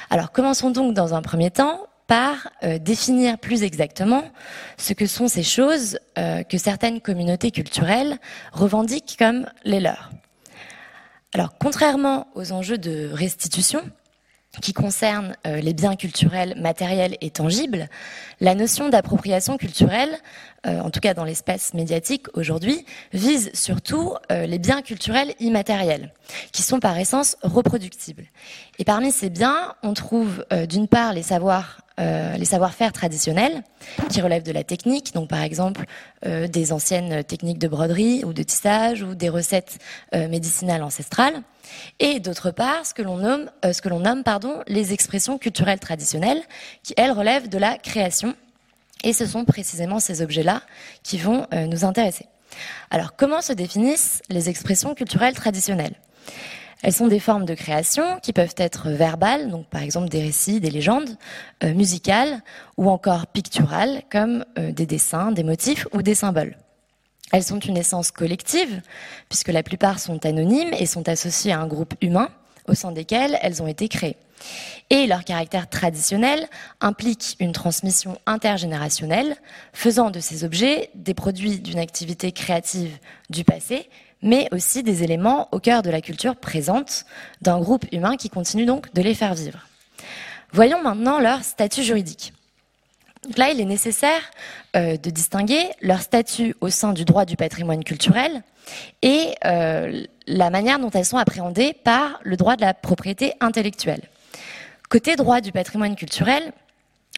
Alors 0.10 0.31
commençons 0.31 0.72
donc 0.72 0.94
dans 0.94 1.13
un 1.13 1.22
premier 1.22 1.51
temps 1.51 1.88
par 2.10 2.50
euh, 2.64 2.80
définir 2.80 3.38
plus 3.38 3.62
exactement 3.62 4.24
ce 4.78 4.94
que 4.94 5.06
sont 5.06 5.28
ces 5.28 5.44
choses 5.44 6.00
euh, 6.18 6.42
que 6.42 6.58
certaines 6.58 7.02
communautés 7.02 7.52
culturelles 7.52 8.18
revendiquent 8.52 9.16
comme 9.18 9.46
les 9.64 9.80
leurs. 9.80 10.10
Alors, 11.36 11.56
contrairement 11.60 12.28
aux 12.34 12.52
enjeux 12.52 12.80
de 12.80 13.12
restitution, 13.14 13.84
qui 14.64 14.74
concernent 14.74 15.36
euh, 15.46 15.62
les 15.62 15.76
biens 15.76 15.96
culturels 15.96 16.60
matériels 16.60 17.16
et 17.22 17.30
tangibles, 17.30 17.88
la 18.40 18.56
notion 18.56 18.90
d'appropriation 18.90 19.58
culturelle, 19.58 20.18
en 20.66 20.90
tout 20.90 21.00
cas 21.00 21.14
dans 21.14 21.24
l'espace 21.24 21.74
médiatique 21.76 22.26
aujourd'hui, 22.34 22.86
vise 23.14 23.50
surtout 23.54 24.16
les 24.30 24.60
biens 24.60 24.82
culturels 24.82 25.34
immatériels, 25.40 26.12
qui 26.52 26.64
sont 26.64 26.82
par 26.82 26.98
essence 26.98 27.38
reproductibles. 27.44 28.26
Et 28.78 28.84
parmi 28.84 29.14
ces 29.14 29.30
biens, 29.30 29.76
on 29.84 29.94
trouve 29.94 30.46
d'une 30.68 30.90
part 30.90 31.14
les 31.14 31.24
savoirs 31.24 31.80
euh, 32.00 32.38
les 32.38 32.46
savoir-faire 32.46 32.94
traditionnels 32.94 33.63
qui 34.10 34.22
relèvent 34.22 34.44
de 34.44 34.51
la 34.51 34.63
technique, 34.63 35.13
donc 35.13 35.28
par 35.28 35.42
exemple 35.42 35.86
euh, 36.25 36.48
des 36.48 36.72
anciennes 36.72 37.24
techniques 37.24 37.60
de 37.60 37.68
broderie 37.68 38.24
ou 38.24 38.31
de 38.31 38.44
tissage 38.44 39.04
ou 39.04 39.16
des 39.16 39.30
recettes 39.30 39.80
euh, 40.16 40.28
médicinales 40.30 40.81
ancestrales, 40.81 41.42
et 42.00 42.19
d'autre 42.19 42.51
part 42.51 42.86
ce 42.86 42.94
que 42.94 43.01
l'on 43.01 43.18
nomme, 44.00 44.24
pardon, 44.24 44.62
les 44.68 44.94
expressions 44.94 45.38
culturelles 45.38 45.79
traditionnelles 45.79 46.41
qui 46.84 46.94
elles 46.98 47.12
relèvent 47.12 47.50
de 47.50 47.58
la 47.58 47.77
création, 47.77 48.36
et 49.03 49.13
ce 49.13 49.25
sont 49.25 49.46
précisément 49.46 50.00
ces 50.00 50.22
objets-là 50.22 50.62
qui 51.03 51.18
vont 51.18 51.48
nous 51.51 51.86
intéresser. 51.86 52.25
Alors 52.89 53.15
comment 53.15 53.41
se 53.41 53.53
définissent 53.53 54.22
les 54.29 54.50
expressions 54.50 54.94
culturelles 54.96 55.36
traditionnelles? 55.36 55.96
Elles 56.81 56.93
sont 56.93 57.07
des 57.07 57.19
formes 57.19 57.45
de 57.45 57.55
création 57.55 58.19
qui 58.21 58.31
peuvent 58.31 58.55
être 58.57 58.89
verbales, 58.89 59.50
donc 59.50 59.67
par 59.67 59.83
exemple 59.83 60.07
des 60.09 60.21
récits, 60.21 60.62
des 60.62 60.71
légendes, 60.71 61.17
euh, 61.63 61.74
musicales 61.74 62.41
ou 62.77 62.89
encore 62.89 63.27
picturales, 63.27 64.03
comme 64.09 64.45
euh, 64.57 64.71
des 64.71 64.86
dessins, 64.86 65.31
des 65.31 65.43
motifs 65.43 65.88
ou 65.93 66.01
des 66.01 66.15
symboles. 66.15 66.55
Elles 67.31 67.43
sont 67.43 67.59
une 67.59 67.77
essence 67.77 68.12
collective, 68.12 68.81
puisque 69.27 69.50
la 69.50 69.62
plupart 69.62 70.00
sont 70.00 70.25
anonymes 70.25 70.74
et 70.74 70.86
sont 70.86 71.07
associées 71.09 71.51
à 71.51 71.59
un 71.59 71.67
groupe 71.67 71.93
humain 72.01 72.29
au 72.67 72.75
sein 72.75 72.91
desquels 72.91 73.38
elles 73.41 73.62
ont 73.62 73.67
été 73.67 73.88
créées. 73.88 74.17
Et 74.89 75.05
leur 75.05 75.25
caractère 75.25 75.69
traditionnel 75.69 76.48
implique 76.79 77.36
une 77.39 77.51
transmission 77.51 78.17
intergénérationnelle, 78.25 79.36
faisant 79.74 80.12
de 80.12 80.19
ces 80.19 80.43
objets 80.43 80.89
des 80.95 81.13
produits 81.13 81.59
d'une 81.59 81.79
activité 81.79 82.31
créative 82.31 82.98
du 83.29 83.43
passé 83.43 83.89
mais 84.22 84.48
aussi 84.52 84.84
des 84.84 85.04
éléments 85.04 85.48
au 85.52 85.60
cœur 85.60 85.82
de 85.82 85.90
la 85.90 86.02
culture 86.02 86.36
présente 86.36 87.06
d'un 87.42 87.60
groupe 87.60 87.86
humain 87.92 88.18
qui 88.18 88.30
continue 88.30 88.66
donc 88.66 88.94
de 88.94 89.02
les 89.02 89.14
faire 89.14 89.34
vivre. 89.34 89.66
Voyons 90.52 90.82
maintenant 90.82 91.20
leur 91.20 91.44
statut 91.44 91.84
juridique. 91.84 92.34
là, 93.38 93.52
il 93.52 93.60
est 93.60 93.66
nécessaire 93.66 94.22
euh, 94.76 94.98
de 94.98 95.10
distinguer 95.10 95.70
leur 95.82 96.02
statut 96.02 96.56
au 96.62 96.70
sein 96.70 96.94
du 96.94 97.06
droit 97.06 97.26
du 97.26 97.36
patrimoine 97.36 97.84
culturel 97.84 98.44
et 99.02 99.36
euh, 99.46 100.04
la 100.28 100.50
manière 100.50 100.80
dont 100.80 100.90
elles 100.90 101.06
sont 101.06 101.18
appréhendées 101.18 101.74
par 101.74 102.20
le 102.24 102.38
droit 102.38 102.56
de 102.56 102.62
la 102.62 102.74
propriété 102.74 103.34
intellectuelle. 103.42 104.02
Côté 104.90 105.16
droit 105.16 105.42
du 105.42 105.52
patrimoine 105.52 105.96
culturel, 105.96 106.52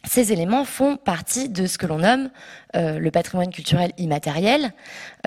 ces 0.04 0.32
éléments 0.32 0.66
font 0.66 0.98
partie 0.98 1.50
de 1.50 1.68
ce 1.68 1.78
que 1.78 1.86
l'on 1.86 2.00
nomme 2.00 2.30
euh, 2.76 2.98
le 2.98 3.12
patrimoine 3.12 3.52
culturel 3.52 3.92
immatériel. 3.98 4.72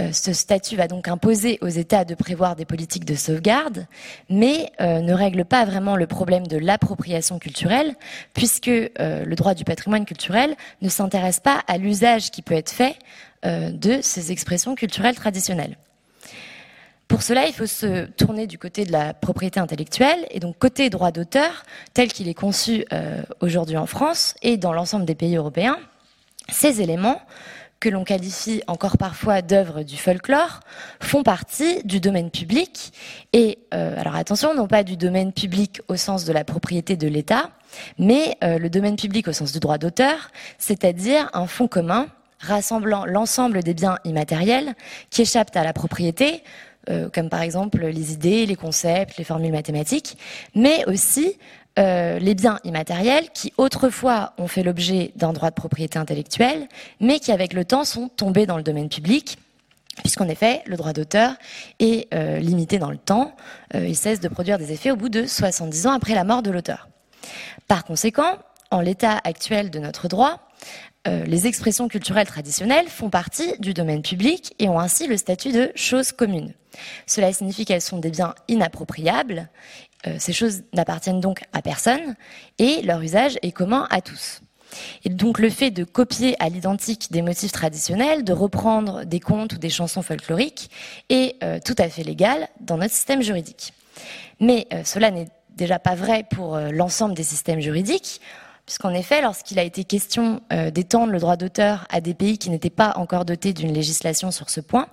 Euh, 0.00 0.12
ce 0.12 0.32
statut 0.32 0.76
va 0.76 0.88
donc 0.88 1.06
imposer 1.08 1.58
aux 1.60 1.68
États 1.68 2.04
de 2.04 2.14
prévoir 2.14 2.56
des 2.56 2.64
politiques 2.64 3.04
de 3.04 3.14
sauvegarde, 3.14 3.86
mais 4.28 4.72
euh, 4.80 5.00
ne 5.00 5.12
règle 5.12 5.44
pas 5.44 5.64
vraiment 5.64 5.96
le 5.96 6.06
problème 6.06 6.46
de 6.46 6.58
l'appropriation 6.58 7.38
culturelle, 7.38 7.94
puisque 8.32 8.66
le 8.66 9.34
droit 9.34 9.54
du 9.54 9.64
patrimoine 9.64 10.04
culturel 10.04 10.56
ne 10.82 10.88
s'intéresse 10.88 11.40
pas 11.40 11.62
à 11.68 11.78
l'usage 11.78 12.30
qui 12.30 12.42
peut 12.42 12.54
être 12.54 12.70
fait 12.70 12.96
de 13.44 14.00
ces 14.00 14.32
expressions 14.32 14.74
culturelles 14.74 15.16
traditionnelles. 15.16 15.76
Pour 17.08 17.22
cela, 17.22 17.46
il 17.46 17.52
faut 17.52 17.66
se 17.66 18.06
tourner 18.06 18.46
du 18.46 18.58
côté 18.58 18.84
de 18.84 18.92
la 18.92 19.12
propriété 19.12 19.60
intellectuelle 19.60 20.26
et 20.30 20.40
donc 20.40 20.58
côté 20.58 20.88
droit 20.90 21.10
d'auteur, 21.10 21.64
tel 21.92 22.08
qu'il 22.08 22.28
est 22.28 22.34
conçu 22.34 22.84
euh, 22.92 23.22
aujourd'hui 23.40 23.76
en 23.76 23.86
France 23.86 24.34
et 24.42 24.56
dans 24.56 24.72
l'ensemble 24.72 25.04
des 25.04 25.14
pays 25.14 25.36
européens. 25.36 25.78
Ces 26.50 26.80
éléments, 26.80 27.20
que 27.80 27.90
l'on 27.90 28.04
qualifie 28.04 28.62
encore 28.66 28.96
parfois 28.96 29.42
d'œuvres 29.42 29.82
du 29.82 29.96
folklore, 29.96 30.60
font 31.00 31.22
partie 31.22 31.82
du 31.84 32.00
domaine 32.00 32.30
public 32.30 32.92
et, 33.34 33.58
euh, 33.74 34.00
alors 34.00 34.14
attention, 34.14 34.54
non 34.54 34.66
pas 34.66 34.82
du 34.82 34.96
domaine 34.96 35.32
public 35.32 35.82
au 35.88 35.96
sens 35.96 36.24
de 36.24 36.32
la 36.32 36.44
propriété 36.44 36.96
de 36.96 37.06
l'État, 37.06 37.50
mais 37.98 38.36
euh, 38.42 38.58
le 38.58 38.70
domaine 38.70 38.96
public 38.96 39.28
au 39.28 39.32
sens 39.32 39.52
du 39.52 39.60
droit 39.60 39.76
d'auteur, 39.76 40.30
c'est-à-dire 40.58 41.28
un 41.34 41.46
fonds 41.46 41.68
commun 41.68 42.06
rassemblant 42.40 43.04
l'ensemble 43.04 43.62
des 43.62 43.74
biens 43.74 43.98
immatériels 44.04 44.74
qui 45.10 45.22
échappent 45.22 45.54
à 45.56 45.64
la 45.64 45.72
propriété, 45.72 46.42
euh, 46.90 47.08
comme 47.08 47.28
par 47.28 47.42
exemple 47.42 47.84
les 47.86 48.12
idées, 48.12 48.46
les 48.46 48.56
concepts, 48.56 49.16
les 49.16 49.24
formules 49.24 49.52
mathématiques, 49.52 50.18
mais 50.54 50.84
aussi 50.86 51.36
euh, 51.78 52.18
les 52.18 52.34
biens 52.34 52.58
immatériels 52.64 53.30
qui 53.32 53.52
autrefois 53.56 54.34
ont 54.38 54.46
fait 54.46 54.62
l'objet 54.62 55.12
d'un 55.16 55.32
droit 55.32 55.50
de 55.50 55.54
propriété 55.54 55.98
intellectuelle, 55.98 56.68
mais 57.00 57.18
qui 57.18 57.32
avec 57.32 57.52
le 57.52 57.64
temps 57.64 57.84
sont 57.84 58.08
tombés 58.08 58.46
dans 58.46 58.56
le 58.56 58.62
domaine 58.62 58.88
public, 58.88 59.38
puisqu'en 59.98 60.28
effet, 60.28 60.62
le 60.66 60.76
droit 60.76 60.92
d'auteur 60.92 61.34
est 61.78 62.12
euh, 62.12 62.38
limité 62.38 62.78
dans 62.78 62.90
le 62.90 62.98
temps, 62.98 63.34
il 63.74 63.96
cesse 63.96 64.20
de 64.20 64.28
produire 64.28 64.58
des 64.58 64.72
effets 64.72 64.90
au 64.90 64.96
bout 64.96 65.08
de 65.08 65.26
70 65.26 65.86
ans 65.86 65.92
après 65.92 66.14
la 66.14 66.24
mort 66.24 66.42
de 66.42 66.50
l'auteur. 66.50 66.88
Par 67.66 67.84
conséquent, 67.84 68.38
en 68.70 68.80
l'état 68.80 69.20
actuel 69.24 69.70
de 69.70 69.78
notre 69.78 70.08
droit, 70.08 70.40
les 71.06 71.46
expressions 71.46 71.88
culturelles 71.88 72.26
traditionnelles 72.26 72.88
font 72.88 73.10
partie 73.10 73.58
du 73.58 73.74
domaine 73.74 74.02
public 74.02 74.54
et 74.58 74.68
ont 74.68 74.78
ainsi 74.78 75.06
le 75.06 75.16
statut 75.16 75.52
de 75.52 75.70
choses 75.74 76.12
communes. 76.12 76.54
Cela 77.06 77.32
signifie 77.32 77.64
qu'elles 77.64 77.80
sont 77.80 77.98
des 77.98 78.10
biens 78.10 78.34
inappropriables. 78.48 79.48
Euh, 80.06 80.16
ces 80.18 80.32
choses 80.32 80.62
n'appartiennent 80.72 81.20
donc 81.20 81.42
à 81.52 81.62
personne 81.62 82.14
et 82.58 82.82
leur 82.82 83.00
usage 83.00 83.38
est 83.42 83.52
commun 83.52 83.86
à 83.90 84.00
tous. 84.00 84.40
Et 85.04 85.08
donc 85.08 85.38
le 85.38 85.50
fait 85.50 85.70
de 85.70 85.84
copier 85.84 86.36
à 86.42 86.48
l'identique 86.48 87.12
des 87.12 87.22
motifs 87.22 87.52
traditionnels, 87.52 88.24
de 88.24 88.32
reprendre 88.32 89.04
des 89.04 89.20
contes 89.20 89.54
ou 89.54 89.58
des 89.58 89.70
chansons 89.70 90.02
folkloriques 90.02 90.70
est 91.10 91.42
euh, 91.44 91.58
tout 91.64 91.76
à 91.78 91.88
fait 91.88 92.02
légal 92.02 92.48
dans 92.60 92.76
notre 92.76 92.94
système 92.94 93.22
juridique. 93.22 93.72
Mais 94.40 94.66
euh, 94.72 94.82
cela 94.84 95.10
n'est 95.10 95.28
déjà 95.50 95.78
pas 95.78 95.94
vrai 95.94 96.24
pour 96.28 96.58
l'ensemble 96.58 97.14
des 97.14 97.22
systèmes 97.22 97.60
juridiques 97.60 98.20
puisqu'en 98.66 98.90
effet, 98.90 99.20
lorsqu'il 99.20 99.58
a 99.58 99.62
été 99.62 99.84
question 99.84 100.40
euh, 100.52 100.70
d'étendre 100.70 101.12
le 101.12 101.18
droit 101.18 101.36
d'auteur 101.36 101.86
à 101.90 102.00
des 102.00 102.14
pays 102.14 102.38
qui 102.38 102.50
n'étaient 102.50 102.70
pas 102.70 102.94
encore 102.96 103.24
dotés 103.24 103.52
d'une 103.52 103.72
législation 103.72 104.30
sur 104.30 104.50
ce 104.50 104.60
point, 104.60 104.88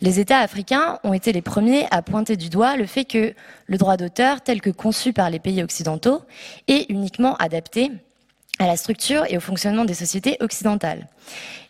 les 0.00 0.20
États 0.20 0.38
africains 0.38 0.98
ont 1.04 1.12
été 1.12 1.32
les 1.32 1.42
premiers 1.42 1.86
à 1.90 2.02
pointer 2.02 2.36
du 2.36 2.48
doigt 2.48 2.76
le 2.76 2.86
fait 2.86 3.04
que 3.04 3.34
le 3.66 3.78
droit 3.78 3.96
d'auteur, 3.96 4.40
tel 4.40 4.60
que 4.60 4.70
conçu 4.70 5.12
par 5.12 5.30
les 5.30 5.40
pays 5.40 5.62
occidentaux, 5.62 6.22
est 6.68 6.88
uniquement 6.90 7.34
adapté 7.36 7.90
à 8.58 8.66
la 8.66 8.76
structure 8.76 9.24
et 9.28 9.36
au 9.36 9.40
fonctionnement 9.40 9.84
des 9.84 9.94
sociétés 9.94 10.36
occidentales. 10.40 11.06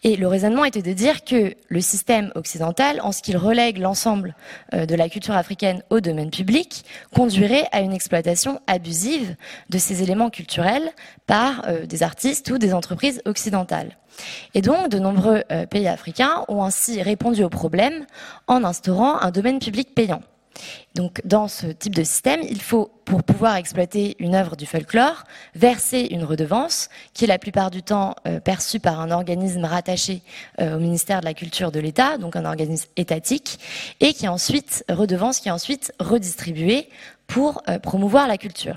Et 0.04 0.16
le 0.16 0.28
raisonnement 0.28 0.64
était 0.64 0.82
de 0.82 0.92
dire 0.92 1.24
que 1.24 1.54
le 1.68 1.80
système 1.80 2.30
occidental, 2.34 3.00
en 3.02 3.12
ce 3.12 3.22
qu'il 3.22 3.36
relègue 3.36 3.78
l'ensemble 3.78 4.34
euh, 4.74 4.86
de 4.86 4.94
la 4.94 5.08
culture 5.08 5.34
africaine 5.34 5.82
au 5.90 6.00
domaine 6.00 6.30
public, 6.30 6.84
conduirait 7.14 7.66
à 7.72 7.80
une 7.80 7.92
exploitation 7.92 8.60
abusive 8.66 9.34
de 9.70 9.78
ces 9.78 10.02
éléments 10.02 10.30
culturels 10.30 10.90
par 11.26 11.64
euh, 11.66 11.86
des 11.86 12.02
artistes 12.02 12.50
ou 12.50 12.58
des 12.58 12.74
entreprises 12.74 13.20
occidentales. 13.24 13.96
Et 14.54 14.62
donc, 14.62 14.88
de 14.88 14.98
nombreux 14.98 15.42
euh, 15.50 15.66
pays 15.66 15.88
africains 15.88 16.44
ont 16.48 16.62
ainsi 16.62 17.02
répondu 17.02 17.42
au 17.42 17.48
problème 17.48 18.06
en 18.46 18.64
instaurant 18.64 19.18
un 19.20 19.30
domaine 19.30 19.58
public 19.58 19.94
payant. 19.94 20.22
Donc, 20.94 21.20
dans 21.24 21.48
ce 21.48 21.66
type 21.66 21.94
de 21.94 22.02
système, 22.02 22.40
il 22.42 22.60
faut, 22.60 22.90
pour 23.04 23.22
pouvoir 23.22 23.56
exploiter 23.56 24.16
une 24.18 24.34
œuvre 24.34 24.56
du 24.56 24.66
folklore, 24.66 25.24
verser 25.54 26.08
une 26.10 26.24
redevance, 26.24 26.88
qui 27.14 27.24
est 27.24 27.28
la 27.28 27.38
plupart 27.38 27.70
du 27.70 27.82
temps 27.82 28.14
euh, 28.26 28.40
perçue 28.40 28.80
par 28.80 29.00
un 29.00 29.10
organisme 29.10 29.64
rattaché 29.64 30.22
euh, 30.60 30.76
au 30.76 30.80
ministère 30.80 31.20
de 31.20 31.24
la 31.24 31.34
Culture 31.34 31.70
de 31.72 31.80
l'État, 31.80 32.18
donc 32.18 32.36
un 32.36 32.44
organisme 32.44 32.88
étatique, 32.96 33.58
et 34.00 34.12
qui 34.12 34.24
est 34.24 34.28
ensuite 34.28 34.84
redevance 34.88 35.40
qui 35.40 35.48
est 35.48 35.52
ensuite 35.52 35.92
redistribuée 36.00 36.88
pour 37.26 37.62
euh, 37.68 37.78
promouvoir 37.78 38.26
la 38.26 38.38
culture. 38.38 38.76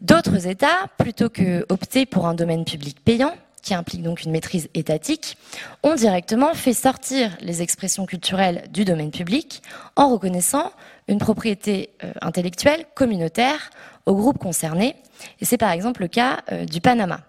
D'autres 0.00 0.46
États, 0.46 0.88
plutôt 0.98 1.30
que 1.30 1.64
opter 1.70 2.04
pour 2.04 2.26
un 2.26 2.34
domaine 2.34 2.64
public 2.64 3.02
payant, 3.02 3.32
qui 3.66 3.74
implique 3.74 4.02
donc 4.02 4.22
une 4.22 4.30
maîtrise 4.30 4.68
étatique, 4.74 5.36
ont 5.82 5.96
directement 5.96 6.54
fait 6.54 6.72
sortir 6.72 7.36
les 7.40 7.62
expressions 7.62 8.06
culturelles 8.06 8.62
du 8.72 8.84
domaine 8.84 9.10
public 9.10 9.60
en 9.96 10.08
reconnaissant 10.08 10.70
une 11.08 11.18
propriété 11.18 11.90
euh, 12.04 12.12
intellectuelle 12.22 12.86
communautaire 12.94 13.70
aux 14.06 14.14
groupes 14.14 14.38
concernés. 14.38 14.94
Et 15.40 15.44
c'est 15.44 15.58
par 15.58 15.72
exemple 15.72 16.02
le 16.02 16.08
cas 16.08 16.42
euh, 16.52 16.64
du 16.64 16.80
Panama. 16.80 17.22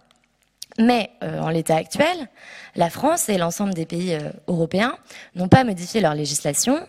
Mais 0.79 1.09
euh, 1.23 1.39
en 1.39 1.49
l'état 1.49 1.75
actuel, 1.75 2.29
la 2.75 2.91
France 2.91 3.29
et 3.29 3.37
l'ensemble 3.37 3.73
des 3.73 3.87
pays 3.87 4.13
euh, 4.13 4.29
européens 4.47 4.95
n'ont 5.35 5.47
pas 5.47 5.63
modifié 5.63 6.01
leur 6.01 6.13
législation. 6.13 6.79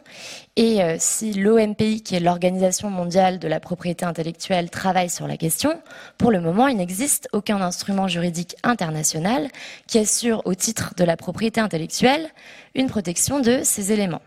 Et 0.57 0.83
euh, 0.83 0.97
si 0.99 1.33
l'OMPI, 1.33 2.03
qui 2.03 2.15
est 2.15 2.21
l'Organisation 2.21 2.91
mondiale 2.91 3.39
de 3.39 3.49
la 3.49 3.61
propriété 3.61 4.05
intellectuelle, 4.05 4.69
travaille 4.69 5.09
sur 5.09 5.27
la 5.27 5.39
question, 5.39 5.81
pour 6.19 6.31
le 6.31 6.41
moment, 6.41 6.69
il 6.69 6.77
n'existe 6.77 7.29
aucun 7.33 7.63
instrument 7.63 8.09
juridique 8.09 8.57
international 8.63 9.49
qui 9.87 9.99
assure 9.99 10.43
au 10.45 10.55
titre 10.55 10.93
de 10.99 11.05
la 11.05 11.17
propriété 11.17 11.61
intellectuelle 11.61 12.29
une 12.75 12.89
protection 12.89 13.41
de 13.41 13.61
ces 13.63 13.93
éléments. 13.93 14.23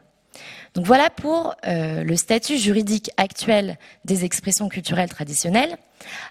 Donc 0.74 0.86
voilà 0.86 1.10
pour 1.10 1.54
euh, 1.68 2.04
le 2.04 2.16
statut 2.16 2.58
juridique 2.58 3.12
actuel 3.18 3.78
des 4.06 4.24
expressions 4.24 4.70
culturelles 4.70 5.10
traditionnelles. 5.10 5.78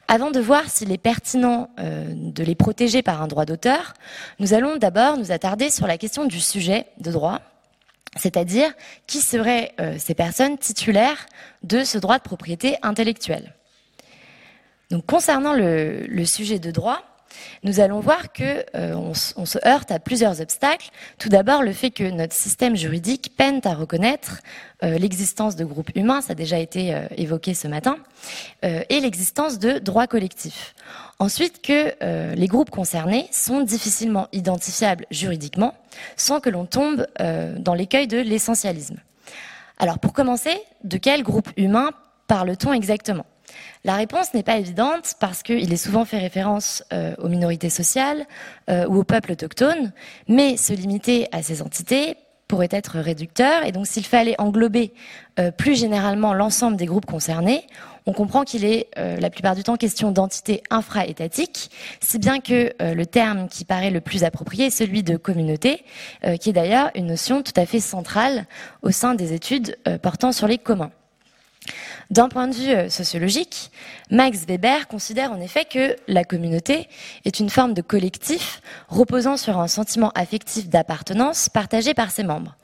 Avant 0.09 0.31
de 0.31 0.41
voir 0.41 0.69
s'il 0.71 0.93
est 0.93 0.99
pertinent 0.99 1.69
euh, 1.79 2.07
de 2.15 2.43
les 2.43 2.55
protéger 2.55 3.03
par 3.03 3.21
un 3.21 3.29
droit 3.29 3.45
d'auteur, 3.45 3.95
nous 4.39 4.55
allons 4.55 4.77
d'abord 4.77 5.19
nous 5.19 5.31
attarder 5.31 5.71
sur 5.71 5.87
la 5.87 5.99
question 5.99 6.25
du 6.25 6.41
sujet 6.41 6.87
de 6.99 7.13
droit, 7.13 7.41
c'est-à-dire 8.17 8.73
qui 9.07 9.21
seraient 9.21 9.73
euh, 9.79 9.97
ces 9.99 10.15
personnes 10.15 10.57
titulaires 10.57 11.27
de 11.63 11.85
ce 11.85 11.99
droit 11.99 12.17
de 12.17 12.23
propriété 12.23 12.77
intellectuelle. 12.83 13.55
Donc 14.91 15.05
concernant 15.05 15.53
le 15.53 16.25
sujet 16.25 16.59
de 16.59 16.71
droit, 16.73 17.10
nous 17.63 17.81
allons 17.81 18.01
voir 18.01 18.33
que 18.33 18.65
euh, 18.75 19.15
se 19.15 19.59
heurte 19.67 19.91
à 19.91 19.99
plusieurs 19.99 20.41
obstacles. 20.41 20.91
Tout 21.19 21.29
d'abord, 21.29 21.63
le 21.63 21.73
fait 21.73 21.91
que 21.91 22.05
notre 22.05 22.35
système 22.35 22.77
juridique 22.77 23.33
peine 23.37 23.61
à 23.65 23.75
reconnaître 23.75 24.41
euh, 24.83 24.99
l'existence 24.99 25.57
de 25.57 25.65
groupes 25.65 25.91
humains, 25.95 26.21
ça 26.21 26.33
a 26.33 26.35
déjà 26.35 26.59
été 26.59 26.95
euh, 26.95 27.07
évoqué 27.17 27.55
ce 27.55 27.69
matin, 27.69 27.97
et 28.63 29.01
l'existence 29.01 29.59
de 29.59 29.79
droits 29.79 30.07
collectifs. 30.07 30.75
Ensuite, 31.19 31.63
que 31.63 31.95
les 32.35 32.47
groupes 32.47 32.71
concernés 32.71 33.27
sont 33.33 33.63
difficilement 33.63 34.29
identifiables 34.33 35.07
juridiquement, 35.11 35.75
sans 36.17 36.41
que 36.41 36.51
l'on 36.51 36.67
tombe 36.67 37.07
dans 37.19 37.75
l'écueil 37.75 38.07
de 38.07 38.19
l'essentialisme. 38.19 38.99
Alors, 39.79 39.99
pour 39.99 40.13
commencer, 40.13 40.63
de 40.85 40.99
quel 40.99 41.23
groupe 41.23 41.49
humain 41.57 41.91
parle-t-on 42.27 42.73
exactement? 42.73 43.25
La 43.85 43.97
réponse 43.97 44.35
n'est 44.35 44.43
pas 44.43 44.59
évidente 44.59 45.15
parce 45.21 45.43
qu'il 45.43 45.73
est 45.73 45.77
souvent 45.77 46.05
fait 46.05 46.19
référence 46.19 46.85
euh, 46.93 47.15
aux 47.19 47.29
minorités 47.29 47.71
sociales 47.71 48.27
euh, 48.69 48.87
ou 48.87 48.99
aux 48.99 49.05
peuples 49.05 49.33
autochtones, 49.33 49.93
mais 50.29 50.59
se 50.59 50.75
limiter 50.75 51.29
à 51.33 51.43
ces 51.43 51.63
entités 51.63 52.17
pourrait 52.47 52.69
être 52.71 52.99
réducteur. 52.99 53.65
Et 53.65 53.73
donc 53.73 53.87
s'il 53.87 54.05
fallait 54.05 54.39
englober 54.39 54.93
euh, 55.39 55.51
plus 55.51 55.79
généralement 55.79 56.35
l'ensemble 56.35 56.77
des 56.77 56.85
groupes 56.85 57.07
concernés, 57.07 57.67
on 58.07 58.13
comprend 58.13 58.45
qu'il 58.45 58.65
est 58.65 58.89
la 58.97 59.29
plupart 59.29 59.55
du 59.55 59.63
temps 59.63 59.77
question 59.77 60.11
d'entités 60.11 60.63
infra-étatiques, 60.71 61.71
si 62.01 62.19
bien 62.19 62.41
que 62.41 62.73
le 62.81 63.05
terme 63.05 63.47
qui 63.47 63.67
paraît 63.67 63.91
le 63.91 64.01
plus 64.01 64.25
approprié 64.25 64.67
est 64.67 64.71
celui 64.71 65.03
de 65.03 65.19
communauté, 65.19 65.85
qui 66.41 66.49
est 66.49 66.53
d'ailleurs 66.55 66.91
une 66.95 67.07
notion 67.07 67.43
tout 67.43 67.53
à 67.57 67.67
fait 67.67 67.79
centrale 67.79 68.47
au 68.81 68.91
sein 68.91 69.15
des 69.15 69.35
études 69.35 69.77
portant 70.03 70.33
sur 70.33 70.49
les 70.49 70.57
communs. 70.57 70.91
D'un 72.11 72.29
point 72.29 72.49
de 72.49 72.55
vue 72.55 72.71
euh, 72.71 72.89
sociologique, 72.89 73.71
Max 74.11 74.45
Weber 74.45 74.89
considère 74.89 75.31
en 75.31 75.41
effet 75.41 75.65
que 75.65 75.95
la 76.09 76.25
communauté 76.25 76.89
est 77.25 77.39
une 77.39 77.51
forme 77.51 77.73
de 77.73 77.83
collectif 77.83 78.61
reposant 78.89 79.37
sur 79.37 79.61
un 79.61 79.69
sentiment 79.69 80.11
affectif 80.17 80.69
d'appartenance 80.69 81.49
partagé 81.49 81.95
par 81.95 82.11
ses 82.11 82.25
membres. 82.25 82.57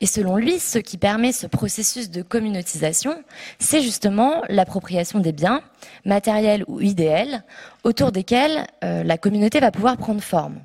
Et 0.00 0.06
selon 0.06 0.36
lui, 0.36 0.60
ce 0.60 0.78
qui 0.78 0.98
permet 0.98 1.32
ce 1.32 1.48
processus 1.48 2.10
de 2.10 2.22
communautisation, 2.22 3.16
c'est 3.58 3.82
justement 3.82 4.42
l'appropriation 4.48 5.18
des 5.18 5.32
biens, 5.32 5.62
matériels 6.04 6.64
ou 6.68 6.80
idéels, 6.80 7.42
autour 7.82 8.12
desquels 8.12 8.68
euh, 8.84 9.02
la 9.02 9.18
communauté 9.18 9.58
va 9.58 9.72
pouvoir 9.72 9.96
prendre 9.96 10.22
forme. 10.22 10.60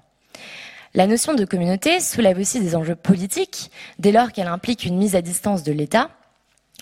La 0.94 1.08
notion 1.08 1.34
de 1.34 1.44
communauté 1.44 2.00
soulève 2.00 2.38
aussi 2.38 2.60
des 2.60 2.76
enjeux 2.76 2.96
politiques, 2.96 3.72
dès 3.98 4.12
lors 4.12 4.32
qu'elle 4.32 4.48
implique 4.48 4.86
une 4.86 4.98
mise 4.98 5.16
à 5.16 5.22
distance 5.22 5.64
de 5.64 5.72
l'État, 5.72 6.12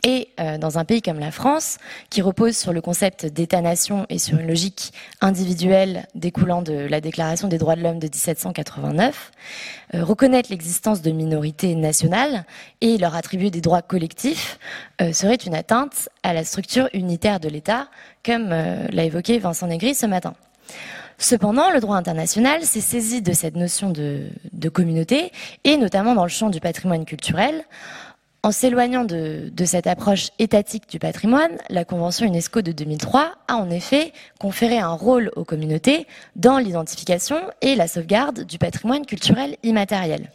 et 0.04 0.30
euh, 0.40 0.58
dans 0.58 0.78
un 0.78 0.86
pays 0.86 1.02
comme 1.02 1.20
la 1.20 1.32
France, 1.32 1.78
qui 2.10 2.22
repose 2.22 2.56
sur 2.56 2.74
le 2.74 2.82
concept 2.82 3.26
d'État-nation 3.26 4.06
et 4.10 4.20
sur 4.20 4.38
une 4.38 4.48
logique 4.48 4.94
individuelle 5.22 6.08
découlant 6.14 6.62
de 6.62 6.74
la 6.74 7.02
Déclaration 7.02 7.48
des 7.48 7.58
droits 7.58 7.76
de 7.76 7.82
l'homme 7.82 8.00
de 8.00 8.08
1789, 8.08 9.32
euh, 9.94 10.04
reconnaître 10.04 10.50
l'existence 10.52 11.02
de 11.02 11.12
minorités 11.12 11.76
nationales 11.76 12.46
et 12.82 12.98
leur 12.98 13.16
attribuer 13.16 13.50
des 13.50 13.62
droits 13.62 13.82
collectifs 13.82 14.60
euh, 15.02 15.12
serait 15.14 15.36
une 15.36 15.56
atteinte 15.56 16.10
à 16.24 16.34
la 16.34 16.44
structure 16.44 16.90
unitaire 16.94 17.40
de 17.40 17.50
l'État, 17.50 17.88
comme 18.24 18.50
l'a 18.50 19.04
évoqué 19.04 19.38
Vincent 19.40 19.68
Negri 19.68 19.94
ce 19.94 20.06
matin. 20.06 20.34
Cependant, 21.18 21.72
le 21.72 21.80
droit 21.80 21.96
international 21.96 22.64
s'est 22.64 22.82
saisi 22.82 23.22
de 23.22 23.32
cette 23.32 23.56
notion 23.56 23.90
de, 23.90 24.28
de 24.52 24.70
communauté, 24.70 25.32
et 25.64 25.78
notamment 25.78 26.14
dans 26.14 26.24
le 26.24 26.30
champ 26.30 26.50
du 26.50 26.60
patrimoine 26.60 27.06
culturel, 27.06 27.64
en 28.46 28.52
s'éloignant 28.52 29.06
de, 29.06 29.52
cette 29.66 29.88
approche 29.88 30.30
étatique 30.38 30.88
du 30.88 31.00
patrimoine, 31.00 31.58
la 31.70 31.84
Convention 31.84 32.28
UNESCO 32.28 32.62
de 32.62 32.72
2003 32.74 33.32
a 33.48 33.56
en 33.56 33.72
effet 33.72 34.14
conféré 34.40 34.78
un 34.78 34.94
rôle 34.94 35.32
aux 35.36 35.44
communautés 35.44 36.06
dans 36.36 36.60
l'identification 36.60 37.38
et 37.62 37.74
la 37.74 37.88
sauvegarde 37.88 38.44
du 38.44 38.60
patrimoine 38.60 39.04
culturel 39.08 39.58
immatériel. 39.64 40.30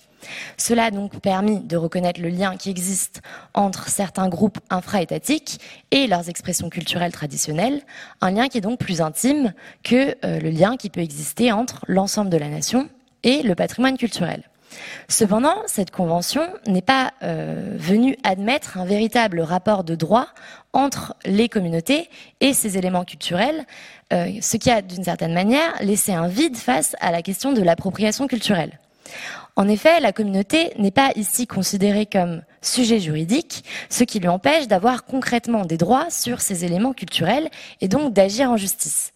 Cela 0.57 0.87
a 0.87 0.90
donc 0.90 1.21
permis 1.21 1.61
de 1.61 1.76
reconnaître 1.76 2.21
le 2.21 2.31
lien 2.31 2.57
qui 2.57 2.69
existe 2.69 3.23
entre 3.55 3.88
certains 3.88 4.29
groupes 4.29 4.59
infra-étatiques 4.71 5.61
et 5.93 6.09
leurs 6.09 6.29
expressions 6.29 6.69
culturelles 6.69 7.12
traditionnelles, 7.12 7.81
un 8.21 8.33
lien 8.33 8.49
qui 8.49 8.59
est 8.59 8.61
donc 8.61 8.81
plus 8.81 9.02
intime 9.02 9.55
que 9.85 10.17
euh, 10.25 10.40
le 10.40 10.50
lien 10.50 10.76
qui 10.76 10.90
peut 10.90 10.99
exister 10.99 11.52
entre 11.52 11.85
l'ensemble 11.87 12.31
de 12.31 12.38
la 12.38 12.49
nation 12.49 12.88
et 13.23 13.45
le 13.45 13.55
patrimoine 13.55 13.97
culturel. 13.97 14.50
Cependant, 15.08 15.56
cette 15.66 15.90
convention 15.90 16.42
n'est 16.66 16.82
pas 16.82 17.12
euh, 17.22 17.76
venue 17.76 18.16
admettre 18.22 18.78
un 18.78 18.84
véritable 18.84 19.40
rapport 19.40 19.84
de 19.84 19.94
droit 19.94 20.28
entre 20.72 21.14
les 21.24 21.48
communautés 21.48 22.08
et 22.40 22.52
ces 22.52 22.78
éléments 22.78 23.04
culturels, 23.04 23.64
euh, 24.12 24.30
ce 24.40 24.56
qui 24.56 24.70
a 24.70 24.82
d'une 24.82 25.04
certaine 25.04 25.34
manière 25.34 25.74
laissé 25.80 26.12
un 26.12 26.28
vide 26.28 26.56
face 26.56 26.94
à 27.00 27.10
la 27.10 27.22
question 27.22 27.52
de 27.52 27.62
l'appropriation 27.62 28.26
culturelle. 28.26 28.78
En 29.56 29.68
effet, 29.68 30.00
la 30.00 30.12
communauté 30.12 30.72
n'est 30.78 30.90
pas 30.90 31.10
ici 31.16 31.46
considérée 31.46 32.06
comme 32.06 32.42
sujet 32.62 33.00
juridique, 33.00 33.64
ce 33.88 34.04
qui 34.04 34.20
lui 34.20 34.28
empêche 34.28 34.68
d'avoir 34.68 35.04
concrètement 35.04 35.64
des 35.64 35.76
droits 35.76 36.10
sur 36.10 36.40
ces 36.40 36.64
éléments 36.64 36.92
culturels 36.92 37.50
et 37.80 37.88
donc 37.88 38.12
d'agir 38.12 38.50
en 38.50 38.56
justice. 38.56 39.12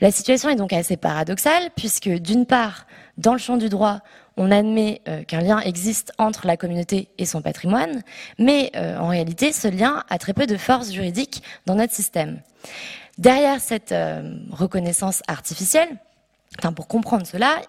La 0.00 0.10
situation 0.10 0.48
est 0.48 0.56
donc 0.56 0.72
assez 0.72 0.96
paradoxale 0.96 1.70
puisque 1.76 2.08
d'une 2.08 2.46
part, 2.46 2.86
dans 3.16 3.32
le 3.32 3.38
champ 3.38 3.56
du 3.56 3.68
droit, 3.68 4.00
on 4.38 4.50
admet 4.50 5.02
euh, 5.08 5.24
qu'un 5.24 5.40
lien 5.40 5.60
existe 5.60 6.12
entre 6.16 6.46
la 6.46 6.56
communauté 6.56 7.08
et 7.18 7.26
son 7.26 7.42
patrimoine, 7.42 8.02
mais 8.38 8.70
euh, 8.76 8.96
en 8.96 9.08
réalité, 9.08 9.52
ce 9.52 9.68
lien 9.68 10.04
a 10.08 10.18
très 10.18 10.32
peu 10.32 10.46
de 10.46 10.56
force 10.56 10.92
juridique 10.92 11.42
dans 11.66 11.74
notre 11.74 11.92
système. 11.92 12.40
Derrière 13.18 13.60
cette 13.60 13.92
euh, 13.92 14.38
reconnaissance 14.50 15.22
artificielle, 15.26 15.88
pour 16.74 16.88
comprendre 16.88 17.26
cela, 17.26 17.60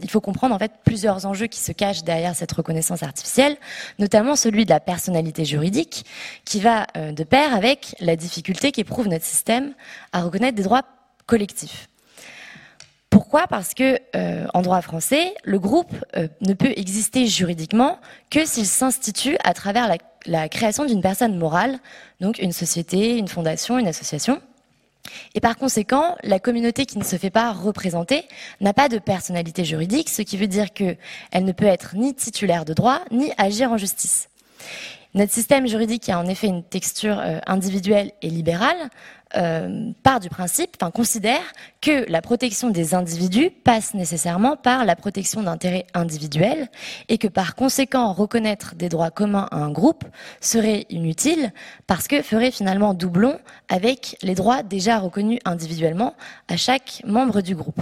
il 0.00 0.08
faut 0.08 0.20
comprendre 0.20 0.54
en 0.54 0.58
fait 0.58 0.70
plusieurs 0.84 1.26
enjeux 1.26 1.48
qui 1.48 1.58
se 1.58 1.72
cachent 1.72 2.04
derrière 2.04 2.36
cette 2.36 2.52
reconnaissance 2.52 3.02
artificielle, 3.02 3.56
notamment 3.98 4.36
celui 4.36 4.64
de 4.64 4.70
la 4.70 4.78
personnalité 4.78 5.44
juridique, 5.44 6.06
qui 6.44 6.60
va 6.60 6.86
de 6.94 7.24
pair 7.24 7.52
avec 7.52 7.96
la 7.98 8.14
difficulté 8.14 8.70
qu'éprouve 8.70 9.08
notre 9.08 9.24
système 9.24 9.74
à 10.12 10.22
reconnaître 10.22 10.54
des 10.54 10.62
droits 10.62 10.84
collectifs. 11.26 11.88
Pourquoi? 13.12 13.46
Parce 13.46 13.74
que 13.74 13.98
euh, 14.16 14.46
en 14.54 14.62
droit 14.62 14.80
français, 14.80 15.34
le 15.44 15.58
groupe 15.58 15.92
euh, 16.16 16.28
ne 16.40 16.54
peut 16.54 16.72
exister 16.76 17.26
juridiquement 17.26 17.98
que 18.30 18.46
s'il 18.46 18.64
s'institue 18.64 19.36
à 19.44 19.52
travers 19.52 19.86
la, 19.86 19.98
la 20.24 20.48
création 20.48 20.86
d'une 20.86 21.02
personne 21.02 21.36
morale, 21.36 21.78
donc 22.20 22.38
une 22.38 22.52
société, 22.52 23.18
une 23.18 23.28
fondation, 23.28 23.78
une 23.78 23.86
association. 23.86 24.40
Et 25.34 25.40
par 25.40 25.58
conséquent, 25.58 26.16
la 26.22 26.38
communauté 26.38 26.86
qui 26.86 26.96
ne 26.96 27.04
se 27.04 27.16
fait 27.16 27.28
pas 27.28 27.52
représenter 27.52 28.26
n'a 28.62 28.72
pas 28.72 28.88
de 28.88 28.98
personnalité 28.98 29.62
juridique, 29.62 30.08
ce 30.08 30.22
qui 30.22 30.38
veut 30.38 30.46
dire 30.46 30.72
qu'elle 30.72 30.96
ne 31.34 31.52
peut 31.52 31.66
être 31.66 31.94
ni 31.96 32.14
titulaire 32.14 32.64
de 32.64 32.72
droit, 32.72 33.00
ni 33.10 33.30
agir 33.36 33.70
en 33.72 33.76
justice. 33.76 34.30
Notre 35.14 35.32
système 35.32 35.66
juridique 35.66 36.08
a 36.08 36.18
en 36.18 36.26
effet 36.26 36.46
une 36.46 36.62
texture 36.62 37.18
euh, 37.18 37.38
individuelle 37.46 38.12
et 38.22 38.30
libérale, 38.30 38.88
euh, 39.36 39.90
part 40.02 40.20
du 40.20 40.30
principe, 40.30 40.70
enfin 40.80 40.90
considère 40.90 41.42
que 41.82 42.10
la 42.10 42.22
protection 42.22 42.70
des 42.70 42.94
individus 42.94 43.50
passe 43.50 43.92
nécessairement 43.92 44.56
par 44.56 44.86
la 44.86 44.96
protection 44.96 45.42
d'intérêts 45.42 45.86
individuels 45.92 46.68
et 47.10 47.18
que 47.18 47.28
par 47.28 47.54
conséquent 47.54 48.14
reconnaître 48.14 48.74
des 48.74 48.88
droits 48.88 49.10
communs 49.10 49.48
à 49.50 49.56
un 49.56 49.70
groupe 49.70 50.04
serait 50.40 50.86
inutile 50.88 51.52
parce 51.86 52.08
que 52.08 52.22
ferait 52.22 52.50
finalement 52.50 52.94
doublon 52.94 53.38
avec 53.68 54.16
les 54.22 54.34
droits 54.34 54.62
déjà 54.62 54.98
reconnus 54.98 55.40
individuellement 55.44 56.14
à 56.48 56.56
chaque 56.56 57.02
membre 57.06 57.42
du 57.42 57.54
groupe. 57.54 57.80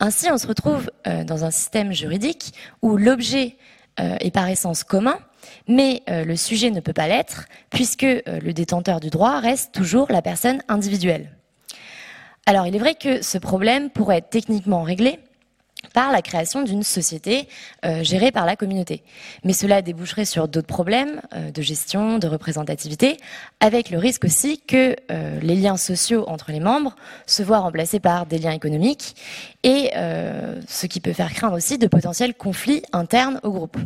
Ainsi, 0.00 0.30
on 0.30 0.36
se 0.36 0.46
retrouve 0.46 0.90
euh, 1.06 1.24
dans 1.24 1.44
un 1.44 1.50
système 1.50 1.92
juridique 1.92 2.52
où 2.82 2.98
l'objet 2.98 3.56
est 3.98 4.30
par 4.30 4.48
essence 4.48 4.84
commun, 4.84 5.18
mais 5.68 6.02
euh, 6.08 6.24
le 6.24 6.36
sujet 6.36 6.70
ne 6.70 6.80
peut 6.80 6.92
pas 6.92 7.08
l'être, 7.08 7.46
puisque 7.70 8.04
euh, 8.04 8.20
le 8.26 8.52
détenteur 8.52 9.00
du 9.00 9.10
droit 9.10 9.40
reste 9.40 9.72
toujours 9.72 10.06
la 10.10 10.22
personne 10.22 10.62
individuelle. 10.68 11.30
Alors 12.46 12.66
il 12.66 12.74
est 12.74 12.80
vrai 12.80 12.94
que 12.94 13.22
ce 13.22 13.38
problème 13.38 13.90
pourrait 13.90 14.18
être 14.18 14.30
techniquement 14.30 14.82
réglé 14.82 15.20
par 15.94 16.12
la 16.12 16.22
création 16.22 16.62
d'une 16.62 16.84
société 16.84 17.48
euh, 17.84 18.04
gérée 18.04 18.30
par 18.30 18.46
la 18.46 18.54
communauté. 18.54 19.02
Mais 19.44 19.52
cela 19.52 19.82
déboucherait 19.82 20.24
sur 20.24 20.46
d'autres 20.48 20.68
problèmes 20.68 21.20
de 21.52 21.62
gestion, 21.62 22.18
de 22.18 22.28
représentativité, 22.28 23.16
avec 23.58 23.90
le 23.90 23.98
risque 23.98 24.24
aussi 24.24 24.60
que 24.60 24.96
les 25.10 25.56
liens 25.56 25.76
sociaux 25.76 26.24
entre 26.28 26.52
les 26.52 26.60
membres 26.60 26.94
se 27.26 27.42
voient 27.42 27.58
remplacés 27.58 27.98
par 27.98 28.26
des 28.26 28.38
liens 28.38 28.52
économiques, 28.52 29.16
et 29.64 29.90
ce 30.68 30.86
qui 30.86 31.00
peut 31.00 31.12
faire 31.12 31.34
craindre 31.34 31.56
aussi 31.56 31.78
de 31.78 31.88
potentiels 31.88 32.34
conflits 32.34 32.82
internes 32.92 33.40
au 33.42 33.50
groupe. 33.50 33.76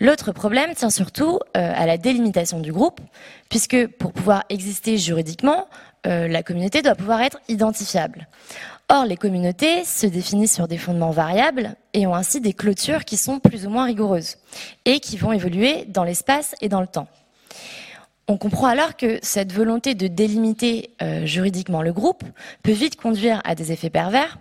L'autre 0.00 0.32
problème 0.32 0.74
tient 0.74 0.90
surtout 0.90 1.40
euh, 1.56 1.72
à 1.74 1.86
la 1.86 1.98
délimitation 1.98 2.60
du 2.60 2.72
groupe, 2.72 3.00
puisque 3.48 3.86
pour 3.86 4.12
pouvoir 4.12 4.44
exister 4.48 4.96
juridiquement, 4.96 5.66
euh, 6.06 6.28
la 6.28 6.42
communauté 6.42 6.82
doit 6.82 6.94
pouvoir 6.94 7.20
être 7.22 7.40
identifiable. 7.48 8.28
Or, 8.88 9.04
les 9.04 9.16
communautés 9.16 9.84
se 9.84 10.06
définissent 10.06 10.54
sur 10.54 10.68
des 10.68 10.78
fondements 10.78 11.10
variables 11.10 11.74
et 11.92 12.06
ont 12.06 12.14
ainsi 12.14 12.40
des 12.40 12.52
clôtures 12.54 13.04
qui 13.04 13.16
sont 13.16 13.38
plus 13.38 13.66
ou 13.66 13.70
moins 13.70 13.84
rigoureuses 13.84 14.36
et 14.84 15.00
qui 15.00 15.16
vont 15.16 15.32
évoluer 15.32 15.84
dans 15.88 16.04
l'espace 16.04 16.54
et 16.60 16.68
dans 16.68 16.80
le 16.80 16.86
temps. 16.86 17.08
On 18.28 18.36
comprend 18.36 18.66
alors 18.66 18.96
que 18.96 19.18
cette 19.22 19.52
volonté 19.52 19.94
de 19.94 20.06
délimiter 20.06 20.90
euh, 21.02 21.26
juridiquement 21.26 21.82
le 21.82 21.92
groupe 21.92 22.24
peut 22.62 22.72
vite 22.72 22.96
conduire 22.96 23.40
à 23.44 23.54
des 23.54 23.72
effets 23.72 23.90
pervers 23.90 24.38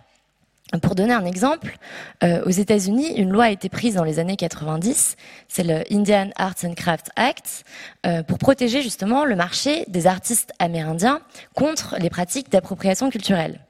pour 0.81 0.95
donner 0.95 1.13
un 1.13 1.25
exemple, 1.25 1.77
euh, 2.23 2.43
aux 2.45 2.49
États-Unis, 2.49 3.13
une 3.15 3.31
loi 3.31 3.45
a 3.45 3.51
été 3.51 3.69
prise 3.69 3.95
dans 3.95 4.03
les 4.03 4.19
années 4.19 4.35
90, 4.35 5.15
c'est 5.47 5.63
le 5.63 5.81
Indian 5.91 6.29
Arts 6.35 6.65
and 6.65 6.73
Crafts 6.73 7.09
Act, 7.15 7.63
euh, 8.05 8.21
pour 8.23 8.37
protéger 8.37 8.81
justement 8.81 9.23
le 9.23 9.35
marché 9.35 9.85
des 9.87 10.07
artistes 10.07 10.51
amérindiens 10.59 11.21
contre 11.55 11.95
les 11.99 12.09
pratiques 12.09 12.51
d'appropriation 12.51 13.09
culturelle. 13.09 13.61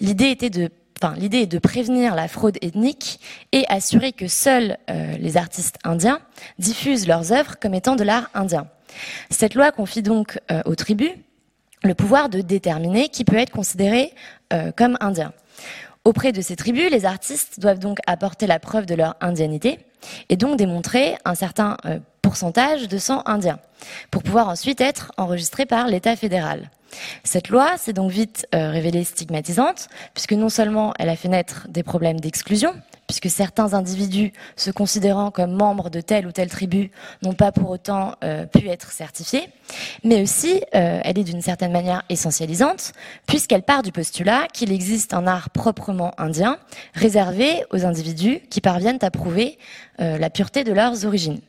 L'idée 0.00 0.30
était 0.30 0.50
de 0.50 0.70
est 1.02 1.46
de 1.46 1.58
prévenir 1.58 2.14
la 2.14 2.28
fraude 2.28 2.58
ethnique 2.60 3.20
et 3.52 3.64
assurer 3.70 4.12
que 4.12 4.28
seuls 4.28 4.76
euh, 4.90 5.16
les 5.16 5.38
artistes 5.38 5.76
indiens 5.82 6.20
diffusent 6.58 7.08
leurs 7.08 7.32
œuvres 7.32 7.58
comme 7.58 7.72
étant 7.72 7.96
de 7.96 8.04
l'art 8.04 8.28
indien. 8.34 8.66
Cette 9.30 9.54
loi 9.54 9.72
confie 9.72 10.02
donc 10.02 10.38
aux 10.66 10.74
tribus 10.74 11.12
le 11.84 11.94
pouvoir 11.94 12.28
de 12.28 12.42
déterminer 12.42 13.08
qui 13.08 13.24
peut 13.24 13.38
être 13.38 13.50
considéré 13.50 14.12
comme 14.76 14.98
indien. 15.00 15.32
Auprès 16.04 16.32
de 16.32 16.40
ces 16.40 16.56
tribus, 16.56 16.90
les 16.90 17.04
artistes 17.04 17.60
doivent 17.60 17.78
donc 17.78 17.98
apporter 18.06 18.46
la 18.46 18.58
preuve 18.58 18.86
de 18.86 18.94
leur 18.94 19.16
indianité 19.20 19.78
et 20.30 20.36
donc 20.36 20.56
démontrer 20.56 21.16
un 21.26 21.34
certain 21.34 21.76
euh, 21.84 21.98
pourcentage 22.22 22.88
de 22.88 22.96
sang 22.96 23.22
indien 23.26 23.58
pour 24.10 24.22
pouvoir 24.22 24.48
ensuite 24.48 24.80
être 24.80 25.12
enregistrés 25.18 25.66
par 25.66 25.88
l'État 25.88 26.16
fédéral. 26.16 26.70
Cette 27.22 27.50
loi 27.50 27.76
s'est 27.76 27.92
donc 27.92 28.10
vite 28.10 28.46
euh, 28.54 28.70
révélée 28.70 29.04
stigmatisante 29.04 29.88
puisque 30.14 30.32
non 30.32 30.48
seulement 30.48 30.94
elle 30.98 31.10
a 31.10 31.16
fait 31.16 31.28
naître 31.28 31.66
des 31.68 31.82
problèmes 31.82 32.18
d'exclusion 32.18 32.74
puisque 33.10 33.28
certains 33.28 33.74
individus 33.74 34.32
se 34.54 34.70
considérant 34.70 35.32
comme 35.32 35.50
membres 35.50 35.90
de 35.90 36.00
telle 36.00 36.28
ou 36.28 36.30
telle 36.30 36.48
tribu 36.48 36.92
n'ont 37.24 37.32
pas 37.32 37.50
pour 37.50 37.68
autant 37.68 38.14
euh, 38.22 38.46
pu 38.46 38.68
être 38.68 38.92
certifiés, 38.92 39.48
mais 40.04 40.22
aussi 40.22 40.62
euh, 40.76 41.00
elle 41.02 41.18
est 41.18 41.24
d'une 41.24 41.42
certaine 41.42 41.72
manière 41.72 42.04
essentialisante, 42.08 42.92
puisqu'elle 43.26 43.64
part 43.64 43.82
du 43.82 43.90
postulat 43.90 44.46
qu'il 44.52 44.70
existe 44.70 45.12
un 45.12 45.26
art 45.26 45.50
proprement 45.50 46.12
indien, 46.18 46.56
réservé 46.94 47.64
aux 47.72 47.84
individus 47.84 48.42
qui 48.48 48.60
parviennent 48.60 49.00
à 49.02 49.10
prouver 49.10 49.58
euh, 50.00 50.16
la 50.16 50.30
pureté 50.30 50.62
de 50.62 50.72
leurs 50.72 51.04
origines. 51.04 51.40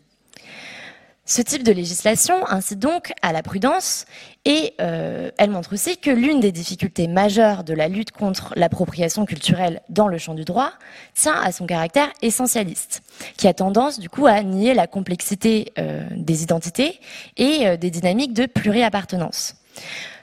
Ce 1.33 1.41
type 1.41 1.63
de 1.63 1.71
législation 1.71 2.45
incite 2.49 2.79
donc 2.79 3.13
à 3.21 3.31
la 3.31 3.41
prudence 3.41 4.05
et 4.43 4.73
euh, 4.81 5.31
elle 5.37 5.49
montre 5.49 5.71
aussi 5.71 5.95
que 5.95 6.11
l'une 6.11 6.41
des 6.41 6.51
difficultés 6.51 7.07
majeures 7.07 7.63
de 7.63 7.73
la 7.73 7.87
lutte 7.87 8.11
contre 8.11 8.51
l'appropriation 8.57 9.25
culturelle 9.25 9.81
dans 9.87 10.09
le 10.09 10.17
champ 10.17 10.33
du 10.33 10.43
droit 10.43 10.73
tient 11.13 11.39
à 11.41 11.53
son 11.53 11.65
caractère 11.65 12.11
essentialiste, 12.21 13.01
qui 13.37 13.47
a 13.47 13.53
tendance 13.53 13.97
du 13.97 14.09
coup 14.09 14.27
à 14.27 14.43
nier 14.43 14.73
la 14.73 14.87
complexité 14.87 15.71
euh, 15.79 16.05
des 16.17 16.43
identités 16.43 16.99
et 17.37 17.65
euh, 17.65 17.77
des 17.77 17.91
dynamiques 17.91 18.33
de 18.33 18.45
pluriappartenance. 18.45 19.55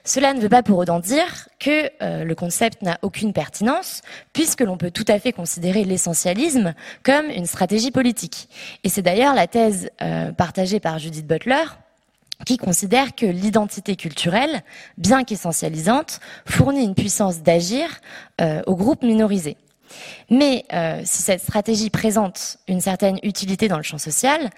Cela 0.08 0.32
ne 0.32 0.40
veut 0.40 0.48
pas 0.48 0.62
pour 0.62 0.78
autant 0.78 1.00
dire 1.00 1.50
que 1.60 1.90
euh, 2.00 2.24
le 2.24 2.34
concept 2.34 2.80
n'a 2.80 2.96
aucune 3.02 3.34
pertinence, 3.34 4.00
puisque 4.32 4.62
l'on 4.62 4.78
peut 4.78 4.90
tout 4.90 5.04
à 5.06 5.18
fait 5.18 5.32
considérer 5.32 5.84
l'essentialisme 5.84 6.72
comme 7.02 7.26
une 7.26 7.44
stratégie 7.44 7.90
politique. 7.90 8.48
Et 8.84 8.88
c'est 8.88 9.02
d'ailleurs 9.02 9.34
la 9.34 9.46
thèse 9.46 9.90
euh, 10.00 10.32
partagée 10.32 10.80
par 10.80 10.98
Judith 10.98 11.26
Butler, 11.26 11.62
qui 12.46 12.56
considère 12.56 13.14
que 13.14 13.26
l'identité 13.26 13.96
culturelle, 13.96 14.62
bien 14.96 15.24
qu'essentialisante, 15.24 16.20
fournit 16.46 16.84
une 16.84 16.94
puissance 16.94 17.42
d'agir 17.42 18.00
euh, 18.40 18.62
aux 18.66 18.76
groupes 18.76 19.02
minorisés. 19.02 19.58
Mais 20.30 20.64
si 21.04 21.22
cette 21.22 21.40
stratégie 21.40 21.88
présente 21.88 22.58
une 22.68 22.82
certaine 22.82 23.18
utilité 23.22 23.68
dans 23.68 23.78
le 23.78 23.82
champ 23.82 23.96
social, 23.96 24.50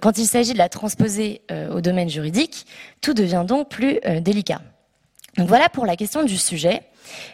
quand 0.00 0.16
il 0.16 0.26
s'agit 0.26 0.52
de 0.52 0.58
la 0.58 0.68
transposer 0.68 1.42
au 1.72 1.80
domaine 1.80 2.08
juridique, 2.08 2.66
tout 3.00 3.12
devient 3.12 3.44
donc 3.44 3.68
plus 3.68 3.98
délicat. 4.20 4.60
Donc 5.36 5.48
voilà 5.48 5.68
pour 5.68 5.86
la 5.86 5.96
question 5.96 6.22
du 6.24 6.36
sujet. 6.36 6.82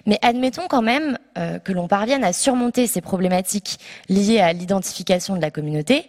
Mais 0.07 0.19
admettons 0.23 0.69
quand 0.69 0.81
même 0.81 1.19
que 1.35 1.73
l'on 1.73 1.87
parvienne 1.87 2.25
à 2.25 2.33
surmonter 2.33 2.87
ces 2.87 3.03
problématiques 3.03 3.79
liées 4.09 4.41
à 4.41 4.55
l'identification 4.55 5.37
de 5.37 5.43
la 5.43 5.51
communauté 5.51 6.09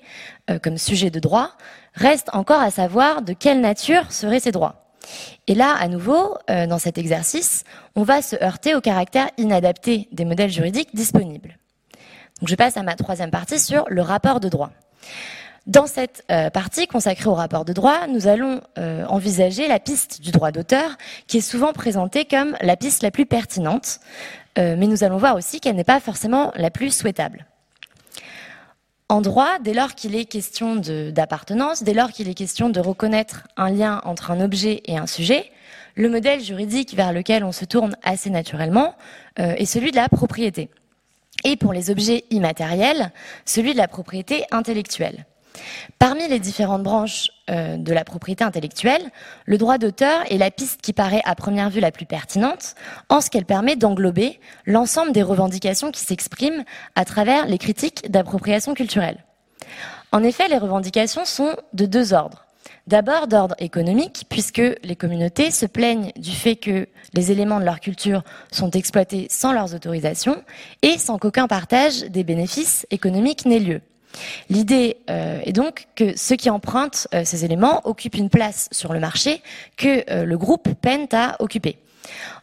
comme 0.63 0.77
sujet 0.77 1.09
de 1.09 1.19
droit. 1.19 1.51
Reste 1.93 2.29
encore 2.33 2.61
à 2.61 2.71
savoir 2.71 3.23
de 3.23 3.33
quelle 3.33 3.59
nature 3.59 4.09
seraient 4.11 4.39
ces 4.39 4.51
droits. 4.51 4.87
Et 5.47 5.55
là, 5.55 5.75
à 5.79 5.87
nouveau, 5.87 6.37
euh, 6.49 6.67
dans 6.67 6.79
cet 6.79 6.97
exercice, 6.97 7.63
on 7.95 8.03
va 8.03 8.21
se 8.21 8.35
heurter 8.43 8.75
au 8.75 8.81
caractère 8.81 9.29
inadapté 9.37 10.07
des 10.11 10.25
modèles 10.25 10.51
juridiques 10.51 10.93
disponibles. 10.93 11.57
Donc 12.39 12.49
je 12.49 12.55
passe 12.55 12.77
à 12.77 12.83
ma 12.83 12.95
troisième 12.95 13.31
partie 13.31 13.59
sur 13.59 13.85
le 13.87 14.01
rapport 14.01 14.39
de 14.39 14.49
droit. 14.49 14.71
Dans 15.67 15.85
cette 15.85 16.23
euh, 16.31 16.49
partie 16.49 16.87
consacrée 16.87 17.29
au 17.29 17.33
rapport 17.33 17.65
de 17.65 17.73
droit, 17.73 18.07
nous 18.07 18.27
allons 18.27 18.61
euh, 18.77 19.05
envisager 19.05 19.67
la 19.67 19.79
piste 19.79 20.21
du 20.21 20.31
droit 20.31 20.51
d'auteur, 20.51 20.97
qui 21.27 21.37
est 21.37 21.41
souvent 21.41 21.73
présentée 21.73 22.25
comme 22.25 22.57
la 22.61 22.75
piste 22.75 23.03
la 23.03 23.11
plus 23.11 23.25
pertinente, 23.25 23.99
mais 24.57 24.87
nous 24.87 25.03
allons 25.03 25.17
voir 25.17 25.35
aussi 25.35 25.59
qu'elle 25.59 25.75
n'est 25.75 25.83
pas 25.83 25.99
forcément 25.99 26.51
la 26.55 26.71
plus 26.71 26.89
souhaitable. 26.89 27.45
En 29.09 29.21
droit, 29.21 29.57
dès 29.61 29.73
lors 29.73 29.95
qu'il 29.95 30.17
est 30.17 30.25
question 30.25 30.75
d'appartenance, 30.75 31.81
dès 31.81 31.93
lors 31.93 32.11
qu'il 32.11 32.27
est 32.27 32.33
question 32.33 32.69
de 32.69 32.81
reconnaître 32.81 33.47
un 33.55 33.69
lien 33.69 34.01
entre 34.03 34.31
un 34.31 34.41
objet 34.41 34.81
et 34.83 34.97
un 34.97 35.07
sujet, 35.07 35.49
le 35.95 36.09
modèle 36.09 36.41
juridique 36.41 36.93
vers 36.93 37.13
lequel 37.13 37.45
on 37.45 37.53
se 37.53 37.63
tourne 37.63 37.95
assez 38.03 38.29
naturellement 38.29 38.95
euh, 39.39 39.53
est 39.55 39.65
celui 39.65 39.91
de 39.91 39.95
la 39.95 40.09
propriété. 40.09 40.69
Et 41.45 41.55
pour 41.55 41.71
les 41.71 41.89
objets 41.89 42.25
immatériels, 42.31 43.13
celui 43.45 43.71
de 43.71 43.77
la 43.77 43.87
propriété 43.87 44.43
intellectuelle. 44.51 45.25
Parmi 45.99 46.27
les 46.27 46.39
différentes 46.39 46.83
branches 46.83 47.29
euh, 47.49 47.77
de 47.77 47.93
la 47.93 48.03
propriété 48.03 48.43
intellectuelle, 48.43 49.11
le 49.45 49.57
droit 49.57 49.77
d'auteur 49.77 50.21
est 50.29 50.37
la 50.37 50.51
piste 50.51 50.81
qui 50.81 50.93
paraît 50.93 51.21
à 51.25 51.35
première 51.35 51.69
vue 51.69 51.79
la 51.79 51.91
plus 51.91 52.05
pertinente, 52.05 52.75
en 53.09 53.21
ce 53.21 53.29
qu'elle 53.29 53.45
permet 53.45 53.75
d'englober 53.75 54.39
l'ensemble 54.65 55.11
des 55.11 55.23
revendications 55.23 55.91
qui 55.91 56.01
s'expriment 56.01 56.63
à 56.95 57.05
travers 57.05 57.47
les 57.47 57.57
critiques 57.57 58.09
d'appropriation 58.11 58.73
culturelle. 58.73 59.23
En 60.11 60.23
effet, 60.23 60.47
les 60.47 60.57
revendications 60.57 61.25
sont 61.25 61.55
de 61.73 61.85
deux 61.85 62.13
ordres. 62.13 62.45
D'abord 62.87 63.27
d'ordre 63.27 63.55
économique, 63.59 64.25
puisque 64.29 64.61
les 64.81 64.95
communautés 64.95 65.51
se 65.51 65.65
plaignent 65.65 66.13
du 66.15 66.31
fait 66.31 66.55
que 66.55 66.87
les 67.13 67.31
éléments 67.33 67.59
de 67.59 67.65
leur 67.65 67.81
culture 67.81 68.23
sont 68.49 68.71
exploités 68.71 69.27
sans 69.29 69.51
leurs 69.51 69.75
autorisations 69.75 70.41
et 70.83 70.97
sans 70.97 71.17
qu'aucun 71.17 71.47
partage 71.47 72.03
des 72.03 72.23
bénéfices 72.23 72.87
économiques 72.89 73.45
n'ait 73.45 73.59
lieu. 73.59 73.81
L'idée 74.49 74.97
euh, 75.09 75.39
est 75.43 75.53
donc 75.53 75.87
que 75.95 76.17
ceux 76.17 76.35
qui 76.35 76.49
empruntent 76.49 77.07
euh, 77.13 77.23
ces 77.25 77.45
éléments 77.45 77.81
occupent 77.85 78.15
une 78.15 78.29
place 78.29 78.67
sur 78.71 78.93
le 78.93 78.99
marché 78.99 79.41
que 79.75 80.03
euh, 80.09 80.25
le 80.25 80.37
groupe 80.37 80.69
peine 80.81 81.07
à 81.11 81.35
occuper. 81.39 81.77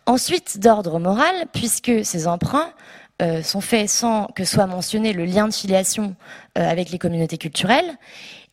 Ensuite, 0.06 0.58
d'ordre 0.58 0.98
moral, 0.98 1.46
puisque 1.52 2.04
ces 2.04 2.26
emprunts 2.26 2.70
sont 3.42 3.60
faits 3.60 3.88
sans 3.88 4.26
que 4.34 4.44
soit 4.44 4.66
mentionné 4.66 5.12
le 5.12 5.24
lien 5.24 5.48
de 5.48 5.54
filiation 5.54 6.16
avec 6.54 6.90
les 6.90 6.98
communautés 6.98 7.38
culturelles, 7.38 7.96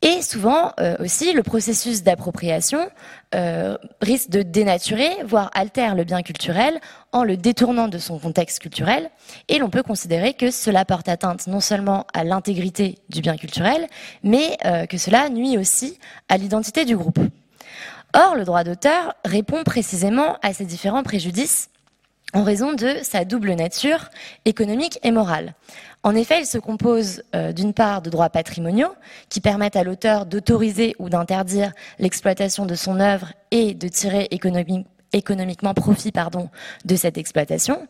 et 0.03 0.23
souvent 0.23 0.73
euh, 0.79 0.95
aussi, 0.99 1.31
le 1.31 1.43
processus 1.43 2.01
d'appropriation 2.01 2.89
euh, 3.35 3.77
risque 4.01 4.29
de 4.31 4.41
dénaturer, 4.41 5.09
voire 5.23 5.51
altère 5.53 5.93
le 5.93 6.03
bien 6.03 6.23
culturel 6.23 6.79
en 7.11 7.23
le 7.23 7.37
détournant 7.37 7.87
de 7.87 7.99
son 7.99 8.17
contexte 8.17 8.59
culturel. 8.59 9.11
Et 9.47 9.59
l'on 9.59 9.69
peut 9.69 9.83
considérer 9.83 10.33
que 10.33 10.49
cela 10.49 10.85
porte 10.85 11.07
atteinte 11.07 11.45
non 11.45 11.59
seulement 11.59 12.07
à 12.15 12.23
l'intégrité 12.23 12.97
du 13.09 13.21
bien 13.21 13.37
culturel, 13.37 13.85
mais 14.23 14.57
euh, 14.65 14.87
que 14.87 14.97
cela 14.97 15.29
nuit 15.29 15.59
aussi 15.59 15.99
à 16.29 16.37
l'identité 16.37 16.83
du 16.83 16.97
groupe. 16.97 17.19
Or, 18.13 18.35
le 18.35 18.43
droit 18.43 18.63
d'auteur 18.63 19.13
répond 19.23 19.63
précisément 19.63 20.37
à 20.41 20.51
ces 20.53 20.65
différents 20.65 21.03
préjudices 21.03 21.69
en 22.33 22.43
raison 22.43 22.73
de 22.73 22.95
sa 23.03 23.25
double 23.25 23.53
nature 23.53 24.09
économique 24.45 24.99
et 25.03 25.11
morale. 25.11 25.53
En 26.03 26.15
effet, 26.15 26.39
il 26.39 26.45
se 26.45 26.57
compose 26.57 27.21
euh, 27.35 27.51
d'une 27.51 27.73
part 27.73 28.01
de 28.01 28.09
droits 28.09 28.29
patrimoniaux 28.29 28.93
qui 29.29 29.39
permettent 29.39 29.75
à 29.75 29.83
l'auteur 29.83 30.25
d'autoriser 30.25 30.95
ou 30.97 31.09
d'interdire 31.09 31.73
l'exploitation 31.99 32.65
de 32.65 32.73
son 32.73 32.99
œuvre 32.99 33.33
et 33.51 33.73
de 33.73 33.87
tirer 33.87 34.27
économiquement 34.31 34.90
économiquement 35.13 35.73
profit 35.73 36.11
pardon, 36.11 36.49
de 36.85 36.95
cette 36.95 37.17
exploitation. 37.17 37.87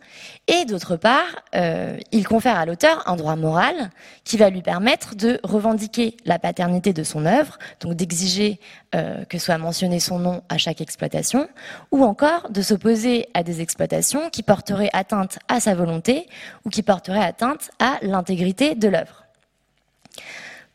Et 0.48 0.66
d'autre 0.66 0.96
part, 0.96 1.44
euh, 1.56 1.98
il 2.12 2.28
confère 2.28 2.58
à 2.58 2.66
l'auteur 2.66 3.08
un 3.08 3.16
droit 3.16 3.36
moral 3.36 3.92
qui 4.24 4.38
va 4.38 4.50
lui 4.50 4.62
permettre 4.62 5.16
de 5.16 5.40
revendiquer 5.44 6.18
la 6.26 6.40
paternité 6.40 6.94
de 6.94 7.04
son 7.04 7.26
œuvre, 7.26 7.60
donc 7.80 7.94
d'exiger 7.94 8.60
euh, 8.96 9.24
que 9.26 9.38
soit 9.38 9.58
mentionné 9.58 10.00
son 10.00 10.20
nom 10.20 10.44
à 10.50 10.58
chaque 10.58 10.82
exploitation, 10.82 11.48
ou 11.92 12.04
encore 12.04 12.50
de 12.50 12.62
s'opposer 12.62 13.28
à 13.34 13.44
des 13.44 13.62
exploitations 13.62 14.30
qui 14.30 14.44
porteraient 14.44 14.90
atteinte 14.94 15.40
à 15.48 15.60
sa 15.60 15.76
volonté 15.76 16.28
ou 16.66 16.70
qui 16.70 16.84
porteraient 16.84 17.24
atteinte 17.24 17.72
à 17.80 17.98
l'intégrité 18.02 18.76
de 18.76 18.88
l'œuvre. 18.88 19.26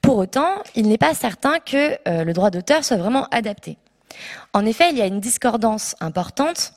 Pour 0.00 0.18
autant, 0.18 0.62
il 0.76 0.86
n'est 0.86 0.98
pas 0.98 1.14
certain 1.14 1.58
que 1.58 1.98
euh, 2.08 2.24
le 2.24 2.32
droit 2.32 2.50
d'auteur 2.50 2.84
soit 2.84 2.96
vraiment 2.96 3.26
adapté. 3.32 3.76
En 4.52 4.64
effet, 4.64 4.90
il 4.90 4.98
y 4.98 5.02
a 5.02 5.06
une 5.06 5.20
discordance 5.20 5.94
importante 6.00 6.72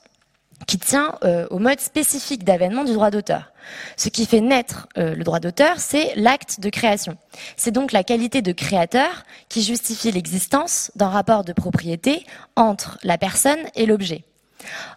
qui 0.68 0.78
tient 0.78 1.16
euh, 1.24 1.48
au 1.50 1.60
mode 1.60 1.80
spécifique 1.80 2.44
d'avènement 2.44 2.84
du 2.84 2.94
droit 2.94 3.12
d'auteur. 3.12 3.52
Ce 3.98 4.10
qui 4.10 4.26
fait 4.26 4.42
naître 4.42 4.88
euh, 4.98 5.16
le 5.16 5.24
droit 5.24 5.40
d'auteur, 5.40 5.80
c'est 5.80 6.14
l'acte 6.16 6.60
de 6.60 6.70
création. 6.70 7.18
C'est 7.56 7.72
donc 7.72 7.92
la 7.92 8.04
qualité 8.04 8.42
de 8.42 8.52
créateur 8.52 9.24
qui 9.48 9.64
justifie 9.64 10.12
l'existence 10.12 10.92
d'un 10.96 11.10
rapport 11.10 11.44
de 11.44 11.54
propriété 11.54 12.26
entre 12.56 12.98
la 13.04 13.18
personne 13.18 13.60
et 13.76 13.86
l'objet. 13.86 14.24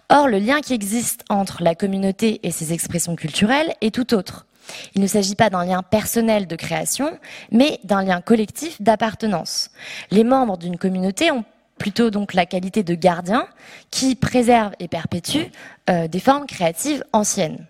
Or, 0.09 0.29
le 0.29 0.39
lien 0.39 0.61
qui 0.61 0.75
existe 0.75 1.25
entre 1.29 1.63
la 1.63 1.75
communauté 1.75 2.41
et 2.43 2.51
ses 2.51 2.73
expressions 2.73 3.15
culturelles 3.15 3.75
est 3.81 3.95
tout 3.95 4.15
autre. 4.15 4.47
Il 4.95 5.03
ne 5.03 5.07
s'agit 5.07 5.35
pas 5.35 5.51
d'un 5.51 5.65
lien 5.65 5.83
personnel 5.83 6.47
de 6.47 6.57
création, 6.57 7.19
mais 7.51 7.81
d'un 7.85 8.03
lien 8.03 8.21
collectif 8.21 8.81
d'appartenance. 8.81 9.71
Les 10.11 10.25
membres 10.25 10.57
d'une 10.57 10.79
communauté 10.79 11.31
ont 11.31 11.45
plutôt 11.83 12.11
donc 12.11 12.33
la 12.33 12.47
qualité 12.47 12.85
de 12.85 12.95
gardien 12.95 13.45
qui 13.91 14.15
préserve 14.15 14.73
et 14.79 14.87
perpétue 14.87 15.51
euh, 15.91 16.07
des 16.07 16.21
formes 16.21 16.47
créatives 16.47 17.03
anciennes. 17.13 17.67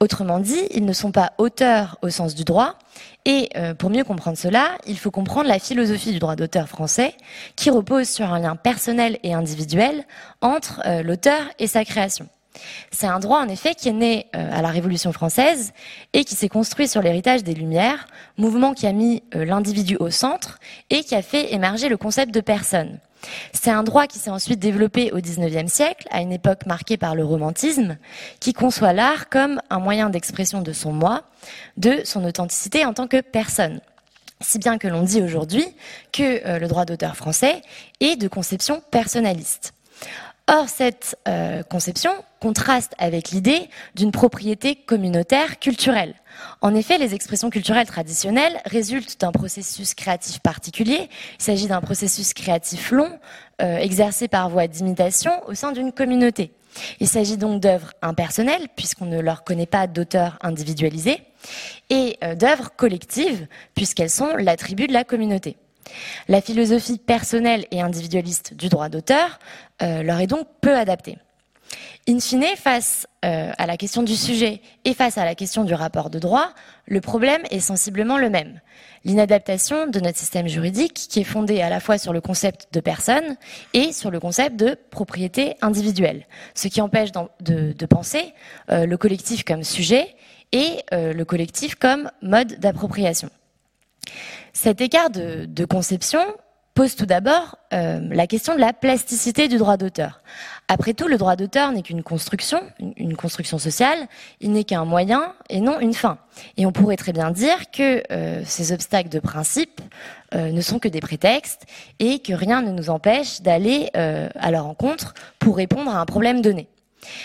Autrement 0.00 0.38
dit, 0.38 0.62
ils 0.70 0.86
ne 0.86 0.94
sont 0.94 1.12
pas 1.12 1.34
auteurs 1.36 1.98
au 2.00 2.08
sens 2.08 2.34
du 2.34 2.44
droit, 2.44 2.78
et 3.26 3.50
euh, 3.56 3.74
pour 3.74 3.90
mieux 3.90 4.04
comprendre 4.04 4.38
cela, 4.38 4.78
il 4.86 4.96
faut 4.96 5.10
comprendre 5.10 5.48
la 5.48 5.58
philosophie 5.58 6.12
du 6.12 6.18
droit 6.18 6.34
d'auteur 6.34 6.66
français, 6.66 7.14
qui 7.54 7.68
repose 7.68 8.08
sur 8.08 8.32
un 8.32 8.38
lien 8.38 8.56
personnel 8.56 9.18
et 9.22 9.34
individuel 9.34 10.04
entre 10.40 10.80
euh, 10.86 11.02
l'auteur 11.02 11.42
et 11.58 11.66
sa 11.66 11.84
création. 11.84 12.28
C'est 12.90 13.06
un 13.06 13.20
droit 13.20 13.40
en 13.40 13.48
effet 13.48 13.74
qui 13.74 13.90
est 13.90 13.92
né 13.92 14.26
à 14.32 14.60
la 14.60 14.68
Révolution 14.68 15.12
française 15.12 15.72
et 16.12 16.24
qui 16.24 16.34
s'est 16.34 16.50
construit 16.50 16.88
sur 16.88 17.02
l'héritage 17.02 17.44
des 17.44 17.54
Lumières, 17.54 18.06
mouvement 18.38 18.74
qui 18.74 18.86
a 18.86 18.92
mis 18.92 19.22
l'individu 19.32 19.96
au 20.00 20.10
centre 20.10 20.58
et 20.90 21.02
qui 21.02 21.14
a 21.14 21.22
fait 21.22 21.54
émerger 21.54 21.88
le 21.88 21.96
concept 21.96 22.32
de 22.32 22.42
personne. 22.42 22.98
C'est 23.52 23.70
un 23.70 23.82
droit 23.82 24.06
qui 24.06 24.18
s'est 24.18 24.30
ensuite 24.30 24.58
développé 24.58 25.12
au 25.12 25.18
XIXe 25.18 25.72
siècle, 25.72 26.06
à 26.10 26.20
une 26.20 26.32
époque 26.32 26.66
marquée 26.66 26.96
par 26.96 27.14
le 27.14 27.24
romantisme, 27.24 27.96
qui 28.40 28.52
conçoit 28.52 28.92
l'art 28.92 29.28
comme 29.28 29.60
un 29.70 29.78
moyen 29.78 30.10
d'expression 30.10 30.62
de 30.62 30.72
son 30.72 30.92
moi, 30.92 31.22
de 31.76 32.00
son 32.04 32.24
authenticité 32.24 32.84
en 32.84 32.94
tant 32.94 33.06
que 33.06 33.20
personne. 33.20 33.80
Si 34.40 34.58
bien 34.58 34.78
que 34.78 34.88
l'on 34.88 35.02
dit 35.02 35.22
aujourd'hui 35.22 35.64
que 36.12 36.46
euh, 36.46 36.58
le 36.58 36.66
droit 36.66 36.84
d'auteur 36.84 37.16
français 37.16 37.62
est 38.00 38.16
de 38.16 38.28
conception 38.28 38.82
personnaliste. 38.90 39.72
Or, 40.48 40.68
cette 40.68 41.16
euh, 41.28 41.62
conception 41.62 42.12
contraste 42.42 42.94
avec 42.98 43.30
l'idée 43.30 43.70
d'une 43.94 44.10
propriété 44.10 44.74
communautaire 44.74 45.60
culturelle. 45.60 46.14
En 46.60 46.74
effet, 46.74 46.98
les 46.98 47.14
expressions 47.14 47.50
culturelles 47.50 47.86
traditionnelles 47.86 48.60
résultent 48.64 49.20
d'un 49.20 49.30
processus 49.30 49.94
créatif 49.94 50.40
particulier. 50.40 51.08
Il 51.38 51.42
s'agit 51.42 51.68
d'un 51.68 51.80
processus 51.80 52.34
créatif 52.34 52.90
long, 52.90 53.16
euh, 53.62 53.76
exercé 53.76 54.26
par 54.26 54.50
voie 54.50 54.66
d'imitation 54.66 55.30
au 55.46 55.54
sein 55.54 55.70
d'une 55.70 55.92
communauté. 55.92 56.50
Il 56.98 57.06
s'agit 57.06 57.36
donc 57.36 57.60
d'œuvres 57.60 57.92
impersonnelles, 58.02 58.66
puisqu'on 58.74 59.06
ne 59.06 59.20
leur 59.20 59.44
connaît 59.44 59.66
pas 59.66 59.86
d'auteur 59.86 60.36
individualisé, 60.42 61.22
et 61.90 62.18
euh, 62.24 62.34
d'œuvres 62.34 62.70
collectives, 62.76 63.46
puisqu'elles 63.76 64.10
sont 64.10 64.34
l'attribut 64.36 64.88
de 64.88 64.92
la 64.92 65.04
communauté. 65.04 65.56
La 66.26 66.40
philosophie 66.40 66.98
personnelle 66.98 67.66
et 67.70 67.80
individualiste 67.80 68.54
du 68.54 68.68
droit 68.68 68.88
d'auteur 68.88 69.38
euh, 69.82 70.02
leur 70.02 70.18
est 70.18 70.26
donc 70.26 70.48
peu 70.60 70.74
adaptée. 70.76 71.18
In 72.08 72.18
fine, 72.18 72.44
face 72.56 73.06
euh, 73.24 73.52
à 73.56 73.66
la 73.66 73.76
question 73.76 74.02
du 74.02 74.16
sujet 74.16 74.60
et 74.84 74.92
face 74.92 75.18
à 75.18 75.24
la 75.24 75.36
question 75.36 75.62
du 75.62 75.72
rapport 75.72 76.10
de 76.10 76.18
droit, 76.18 76.48
le 76.86 77.00
problème 77.00 77.42
est 77.50 77.60
sensiblement 77.60 78.18
le 78.18 78.28
même. 78.28 78.60
L'inadaptation 79.04 79.86
de 79.86 80.00
notre 80.00 80.18
système 80.18 80.48
juridique 80.48 80.94
qui 80.94 81.20
est 81.20 81.24
fondé 81.24 81.60
à 81.60 81.70
la 81.70 81.78
fois 81.78 81.98
sur 81.98 82.12
le 82.12 82.20
concept 82.20 82.68
de 82.72 82.80
personne 82.80 83.36
et 83.72 83.92
sur 83.92 84.10
le 84.10 84.18
concept 84.18 84.56
de 84.56 84.76
propriété 84.90 85.54
individuelle, 85.62 86.26
ce 86.54 86.66
qui 86.66 86.80
empêche 86.80 87.10
de, 87.40 87.86
penser 87.86 88.34
euh, 88.70 88.84
le 88.84 88.96
collectif 88.96 89.44
comme 89.44 89.62
sujet 89.62 90.16
et 90.50 90.82
le 90.92 91.22
collectif 91.22 91.76
comme 91.76 92.10
mode 92.20 92.58
d'appropriation. 92.58 93.30
Cet 94.52 94.80
écart 94.82 95.10
de, 95.10 95.64
conception 95.64 96.20
pose 96.74 96.96
tout 96.96 97.06
d'abord 97.06 97.56
euh, 97.72 98.00
la 98.10 98.26
question 98.26 98.54
de 98.54 98.60
la 98.60 98.72
plasticité 98.72 99.48
du 99.48 99.58
droit 99.58 99.76
d'auteur. 99.76 100.22
Après 100.68 100.94
tout, 100.94 101.08
le 101.08 101.18
droit 101.18 101.36
d'auteur 101.36 101.70
n'est 101.72 101.82
qu'une 101.82 102.02
construction, 102.02 102.62
une, 102.96 103.16
construction 103.16 103.58
sociale, 103.58 103.98
il 104.40 104.52
n'est 104.52 104.64
qu'un 104.64 104.84
moyen 104.84 105.34
et 105.50 105.60
non 105.60 105.80
une 105.80 105.92
fin. 105.92 106.18
Et 106.56 106.64
on 106.64 106.72
pourrait 106.72 106.96
très 106.96 107.12
bien 107.12 107.30
dire 107.30 107.70
que 107.70 108.02
euh, 108.10 108.42
ces 108.46 108.72
obstacles 108.72 109.10
de 109.10 109.18
principe 109.18 109.80
euh, 110.34 110.50
ne 110.50 110.60
sont 110.60 110.78
que 110.78 110.88
des 110.88 111.00
prétextes 111.00 111.66
et 111.98 112.20
que 112.20 112.32
rien 112.32 112.62
ne 112.62 112.72
nous 112.72 112.88
empêche 112.88 113.42
d'aller 113.42 113.90
à 113.94 114.50
leur 114.50 114.64
rencontre 114.64 115.14
pour 115.38 115.56
répondre 115.56 115.94
à 115.94 116.00
un 116.00 116.06
problème 116.06 116.40
donné. 116.40 116.68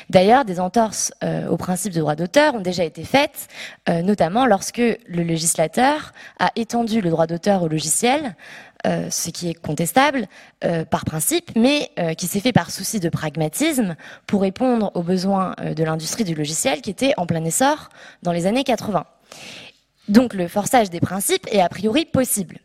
D'ailleurs, 0.10 0.46
des 0.46 0.60
entorses 0.60 1.14
euh, 1.24 1.48
au 1.48 1.58
principe 1.58 1.94
de 1.94 2.00
droit 2.00 2.16
d'auteur 2.16 2.56
ont 2.56 2.62
déjà 2.62 2.84
été 2.84 3.04
faites, 3.04 3.48
euh, 3.90 4.02
notamment 4.02 4.46
lorsque 4.46 4.78
le 4.78 5.24
législateur 5.24 6.14
a 6.40 6.52
étendu 6.56 7.02
le 7.02 7.10
droit 7.10 7.28
d'auteur 7.28 7.64
au 7.64 7.68
logiciel, 7.68 8.36
euh, 8.86 9.10
ce 9.10 9.30
qui 9.30 9.50
est 9.50 9.54
contestable 9.54 10.28
par 10.90 11.06
principe, 11.06 11.52
mais 11.56 11.92
qui 12.18 12.28
s'est 12.28 12.40
fait 12.40 12.52
par 12.52 12.72
souci 12.72 13.00
de 13.00 13.10
pragmatisme 13.10 13.96
pour 14.26 14.42
répondre 14.42 14.92
aux 14.96 15.04
besoins 15.04 15.56
de 15.64 15.84
l'industrie 15.84 16.24
du 16.24 16.34
logiciel 16.34 16.82
qui 16.82 16.90
était 16.90 17.14
en 17.18 17.26
plein 17.26 17.44
essor 17.46 17.90
dans 18.24 18.32
les 18.32 18.48
années 18.48 18.64
80. 18.64 19.06
Donc 20.08 20.34
le 20.34 20.48
forçage 20.48 20.90
des 20.90 21.00
principes 21.00 21.48
est 21.52 21.62
a 21.62 21.70
priori 21.70 22.06
possible. 22.06 22.58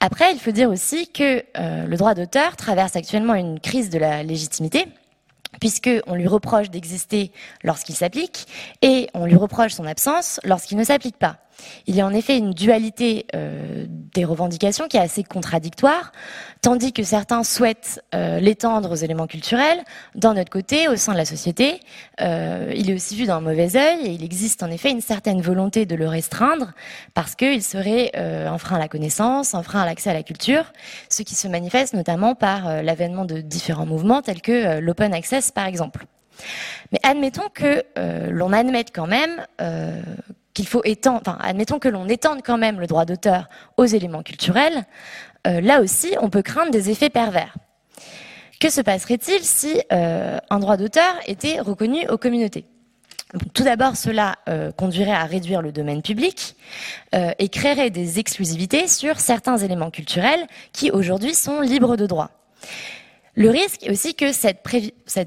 Après, 0.00 0.32
il 0.32 0.38
faut 0.38 0.50
dire 0.50 0.68
aussi 0.68 1.08
que 1.08 1.42
le 1.56 1.96
droit 1.96 2.14
d'auteur 2.14 2.56
traverse 2.56 2.94
actuellement 2.94 3.34
une 3.34 3.58
crise 3.58 3.90
de 3.90 3.98
la 3.98 4.22
légitimité 4.22 4.86
puisqu'on 5.60 6.14
lui 6.14 6.26
reproche 6.26 6.70
d'exister 6.70 7.32
lorsqu'il 7.62 7.94
s'applique 7.94 8.46
et 8.82 9.08
on 9.14 9.26
lui 9.26 9.36
reproche 9.36 9.72
son 9.72 9.86
absence 9.86 10.40
lorsqu'il 10.44 10.78
ne 10.78 10.84
s'applique 10.84 11.16
pas. 11.16 11.38
Il 11.86 11.94
y 11.94 12.00
a 12.00 12.06
en 12.06 12.12
effet 12.12 12.38
une 12.38 12.52
dualité 12.52 13.26
euh, 13.34 13.86
des 13.88 14.24
revendications 14.24 14.88
qui 14.88 14.96
est 14.96 15.00
assez 15.00 15.22
contradictoire, 15.22 16.12
tandis 16.62 16.92
que 16.92 17.02
certains 17.02 17.44
souhaitent 17.44 18.02
euh, 18.14 18.40
l'étendre 18.40 18.92
aux 18.92 18.96
éléments 18.96 19.26
culturels. 19.26 19.82
D'un 20.14 20.36
autre 20.36 20.50
côté, 20.50 20.88
au 20.88 20.96
sein 20.96 21.12
de 21.12 21.18
la 21.18 21.24
société, 21.24 21.80
euh, 22.20 22.72
il 22.74 22.90
est 22.90 22.94
aussi 22.94 23.16
vu 23.16 23.26
d'un 23.26 23.40
mauvais 23.40 23.76
œil 23.76 24.06
et 24.06 24.10
il 24.10 24.24
existe 24.24 24.62
en 24.62 24.70
effet 24.70 24.90
une 24.90 25.00
certaine 25.00 25.40
volonté 25.40 25.86
de 25.86 25.94
le 25.94 26.08
restreindre 26.08 26.72
parce 27.12 27.34
qu'il 27.34 27.62
serait 27.62 28.12
un 28.14 28.58
frein 28.58 28.76
à 28.76 28.78
la 28.78 28.88
connaissance, 28.88 29.54
un 29.54 29.62
frein 29.62 29.82
à 29.82 29.86
l'accès 29.86 30.10
à 30.10 30.14
la 30.14 30.22
culture, 30.22 30.72
ce 31.08 31.22
qui 31.22 31.34
se 31.34 31.48
manifeste 31.48 31.94
notamment 31.94 32.34
par 32.34 32.82
l'avènement 32.82 33.24
de 33.24 33.40
différents 33.40 33.86
mouvements 33.86 34.22
tels 34.22 34.40
que 34.40 34.78
l'open 34.78 35.12
access 35.12 35.50
par 35.50 35.66
exemple. 35.66 36.06
Mais 36.92 36.98
admettons 37.02 37.48
que 37.52 37.84
l'on 38.30 38.52
admette 38.52 38.90
quand 38.94 39.06
même 39.06 39.44
qu'il 40.54 40.66
faut 40.66 40.82
étendre, 40.84 41.20
enfin, 41.20 41.36
admettons 41.40 41.78
que 41.78 41.88
l'on 41.88 42.08
étende 42.08 42.40
quand 42.44 42.58
même 42.58 42.80
le 42.80 42.86
droit 42.86 43.04
d'auteur 43.04 43.48
aux 43.76 43.84
éléments 43.84 44.22
culturels, 44.22 44.84
euh, 45.46 45.60
là 45.60 45.80
aussi, 45.80 46.14
on 46.20 46.30
peut 46.30 46.42
craindre 46.42 46.70
des 46.70 46.90
effets 46.90 47.10
pervers. 47.10 47.54
Que 48.60 48.70
se 48.70 48.80
passerait-il 48.80 49.42
si 49.42 49.80
euh, 49.92 50.38
un 50.48 50.58
droit 50.60 50.76
d'auteur 50.76 51.12
était 51.26 51.60
reconnu 51.60 52.08
aux 52.08 52.16
communautés? 52.16 52.64
Tout 53.52 53.64
d'abord, 53.64 53.96
cela 53.96 54.36
euh, 54.48 54.70
conduirait 54.70 55.10
à 55.10 55.24
réduire 55.24 55.60
le 55.60 55.72
domaine 55.72 56.02
public 56.02 56.54
et 57.12 57.48
créerait 57.48 57.90
des 57.90 58.18
exclusivités 58.18 58.88
sur 58.88 59.20
certains 59.20 59.56
éléments 59.56 59.90
culturels 59.90 60.46
qui 60.72 60.90
aujourd'hui 60.90 61.34
sont 61.34 61.60
libres 61.60 61.96
de 61.96 62.06
droit. 62.06 62.30
Le 63.36 63.50
risque 63.50 63.82
est 63.82 63.90
aussi 63.90 64.14
que 64.14 64.30
cette, 64.30 64.62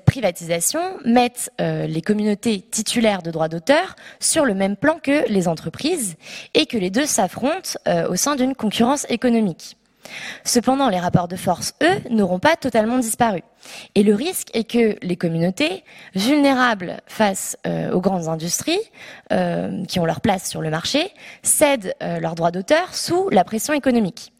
privatisation 0.05 0.79
mette 1.03 1.51
euh, 1.59 1.87
les 1.87 2.01
communautés 2.01 2.61
titulaires 2.61 3.21
de 3.21 3.31
droits 3.31 3.49
d'auteur 3.49 3.97
sur 4.21 4.45
le 4.45 4.53
même 4.53 4.77
plan 4.77 4.97
que 5.01 5.27
les 5.29 5.49
entreprises 5.49 6.15
et 6.53 6.67
que 6.67 6.77
les 6.77 6.89
deux 6.89 7.05
s'affrontent 7.05 7.77
euh, 7.87 8.07
au 8.07 8.15
sein 8.15 8.37
d'une 8.37 8.55
concurrence 8.55 9.05
économique. 9.09 9.75
Cependant, 10.45 10.87
les 10.87 11.01
rapports 11.01 11.27
de 11.27 11.35
force, 11.35 11.73
eux, 11.83 11.97
n'auront 12.09 12.39
pas 12.39 12.55
totalement 12.55 12.97
disparu. 12.97 13.41
Et 13.93 14.03
le 14.03 14.15
risque 14.15 14.55
est 14.55 14.63
que 14.63 14.95
les 15.01 15.17
communautés, 15.17 15.83
vulnérables 16.15 17.01
face 17.07 17.57
euh, 17.67 17.91
aux 17.91 17.99
grandes 17.99 18.29
industries, 18.29 18.79
qui 19.89 19.99
ont 19.99 20.05
leur 20.05 20.21
place 20.21 20.49
sur 20.49 20.61
le 20.61 20.69
marché, 20.69 21.11
cèdent 21.43 21.93
leurs 21.99 22.35
droits 22.35 22.51
d'auteur 22.51 22.95
sous 22.95 23.27
la 23.29 23.43
pression 23.43 23.73
économique. 23.73 24.31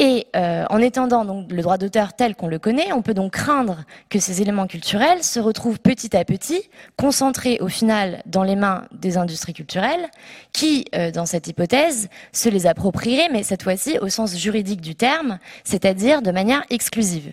Et 0.00 0.28
euh, 0.36 0.64
en 0.70 0.78
étendant 0.78 1.24
donc 1.24 1.50
le 1.50 1.60
droit 1.60 1.76
d'auteur 1.76 2.12
tel 2.14 2.36
qu'on 2.36 2.46
le 2.46 2.60
connaît, 2.60 2.92
on 2.92 3.02
peut 3.02 3.14
donc 3.14 3.32
craindre 3.32 3.78
que 4.08 4.20
ces 4.20 4.40
éléments 4.40 4.68
culturels 4.68 5.24
se 5.24 5.40
retrouvent 5.40 5.80
petit 5.80 6.16
à 6.16 6.24
petit 6.24 6.62
concentrés 6.96 7.58
au 7.60 7.66
final 7.66 8.22
dans 8.24 8.44
les 8.44 8.54
mains 8.54 8.84
des 8.92 9.16
industries 9.16 9.54
culturelles, 9.54 10.08
qui, 10.52 10.84
euh, 10.94 11.10
dans 11.10 11.26
cette 11.26 11.48
hypothèse, 11.48 12.08
se 12.32 12.48
les 12.48 12.68
approprieraient, 12.68 13.28
mais 13.32 13.42
cette 13.42 13.64
fois-ci 13.64 13.98
au 13.98 14.08
sens 14.08 14.36
juridique 14.36 14.80
du 14.80 14.94
terme, 14.94 15.40
c'est-à-dire 15.64 16.22
de 16.22 16.30
manière 16.30 16.62
exclusive. 16.70 17.32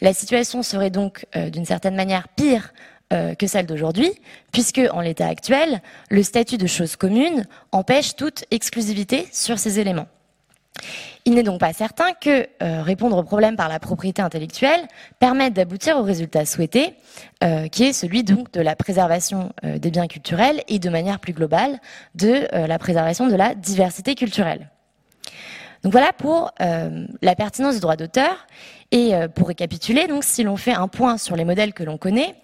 La 0.00 0.12
situation 0.12 0.64
serait 0.64 0.90
donc 0.90 1.24
euh, 1.36 1.50
d'une 1.50 1.64
certaine 1.64 1.94
manière 1.94 2.28
pire 2.28 2.74
que 3.38 3.46
celle 3.46 3.66
d'aujourd'hui, 3.66 4.10
puisque 4.52 4.80
en 4.90 5.02
l'état 5.02 5.26
actuel, 5.26 5.82
le 6.08 6.22
statut 6.22 6.56
de 6.56 6.66
chose 6.66 6.96
commune 6.96 7.44
empêche 7.70 8.16
toute 8.16 8.46
exclusivité 8.50 9.28
sur 9.30 9.58
ces 9.58 9.78
éléments. 9.78 10.06
Il 11.24 11.34
n'est 11.34 11.44
donc 11.44 11.60
pas 11.60 11.72
certain 11.72 12.12
que 12.20 12.48
euh, 12.62 12.82
répondre 12.82 13.16
au 13.16 13.22
problème 13.22 13.54
par 13.54 13.68
la 13.68 13.78
propriété 13.78 14.20
intellectuelle 14.22 14.80
permette 15.20 15.54
d'aboutir 15.54 15.96
au 15.96 16.02
résultat 16.02 16.44
souhaité, 16.44 16.94
euh, 17.44 17.68
qui 17.68 17.84
est 17.84 17.92
celui 17.92 18.24
donc 18.24 18.52
de 18.52 18.60
la 18.60 18.74
préservation 18.74 19.52
euh, 19.64 19.78
des 19.78 19.92
biens 19.92 20.08
culturels 20.08 20.62
et 20.66 20.80
de 20.80 20.90
manière 20.90 21.20
plus 21.20 21.32
globale 21.32 21.78
de 22.16 22.48
la 22.52 22.78
préservation 22.78 23.28
de 23.28 23.36
la 23.36 23.54
diversité 23.54 24.14
culturelle. 24.14 24.70
Donc 25.82 25.92
voilà 25.92 26.12
pour 26.12 26.52
la 26.58 27.34
pertinence 27.34 27.74
du 27.74 27.80
droit 27.80 27.96
d'auteur. 27.96 28.46
Et 28.92 29.12
pour 29.34 29.48
récapituler, 29.48 30.06
donc 30.06 30.22
si 30.22 30.42
l'on 30.44 30.56
fait 30.56 30.74
un 30.74 30.86
point 30.86 31.16
sur 31.16 31.34
les 31.34 31.44
modèles 31.44 31.72
que 31.72 31.82
l'on 31.82 31.96
connaît, 31.96 32.34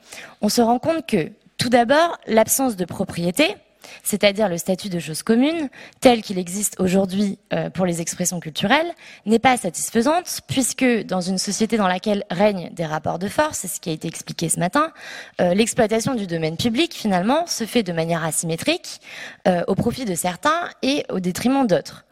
on 0.41 0.49
se 0.49 0.61
rend 0.61 0.79
compte 0.79 1.07
que 1.07 1.31
tout 1.59 1.69
d'abord, 1.69 2.19
l'absence 2.27 2.77
de 2.77 2.85
propriété, 2.85 3.57
c'est-à-dire 4.03 4.49
le 4.49 4.59
statut 4.59 4.89
de 4.89 4.99
chose 4.99 5.23
commune, 5.23 5.69
tel 6.01 6.23
qu'il 6.23 6.39
existe 6.39 6.81
aujourd'hui 6.81 7.39
euh, 7.53 7.71
pour 7.71 7.87
les 7.87 8.01
expressions 8.01 8.41
culturelles, 8.41 8.93
n'est 9.27 9.39
pas 9.39 9.57
satisfaisante, 9.57 10.41
puisque 10.47 10.85
dans 11.05 11.21
une 11.21 11.39
société 11.39 11.77
dans 11.77 11.89
laquelle 11.89 12.25
règnent 12.31 12.71
des 12.73 12.87
rapports 12.87 13.19
de 13.19 13.29
force, 13.29 13.59
c'est 13.59 13.69
ce 13.69 13.81
qui 13.81 13.91
a 13.91 13.93
été 13.93 14.09
expliqué 14.09 14.49
ce 14.49 14.59
matin, 14.59 14.93
euh, 15.41 15.55
l'exploitation 15.55 16.15
du 16.15 16.27
domaine 16.27 16.57
public, 16.57 16.95
finalement, 16.95 17.47
se 17.47 17.65
fait 17.65 17.83
de 17.83 17.93
manière 17.93 18.25
asymétrique, 18.25 19.01
euh, 19.47 19.63
au 19.67 19.75
profit 19.75 20.05
de 20.05 20.15
certains 20.15 20.69
et 20.83 21.05
au 21.11 21.21
détriment 21.21 21.67
d'autres. 21.67 22.05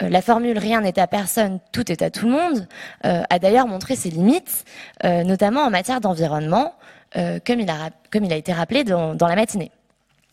La 0.00 0.22
formule 0.22 0.58
rien 0.58 0.80
n'est 0.80 1.00
à 1.00 1.08
personne, 1.08 1.58
tout 1.72 1.90
est 1.90 2.02
à 2.02 2.10
tout 2.10 2.26
le 2.26 2.30
monde 2.30 2.68
a 3.02 3.38
d'ailleurs 3.40 3.66
montré 3.66 3.96
ses 3.96 4.10
limites, 4.10 4.64
notamment 5.02 5.62
en 5.62 5.70
matière 5.70 6.00
d'environnement, 6.00 6.74
comme, 7.14 7.58
il 7.58 7.68
a, 8.32 8.36
été 8.36 8.52
rappelé 8.52 8.84
dans 8.84 9.16
la 9.20 9.34
matinée. 9.34 9.72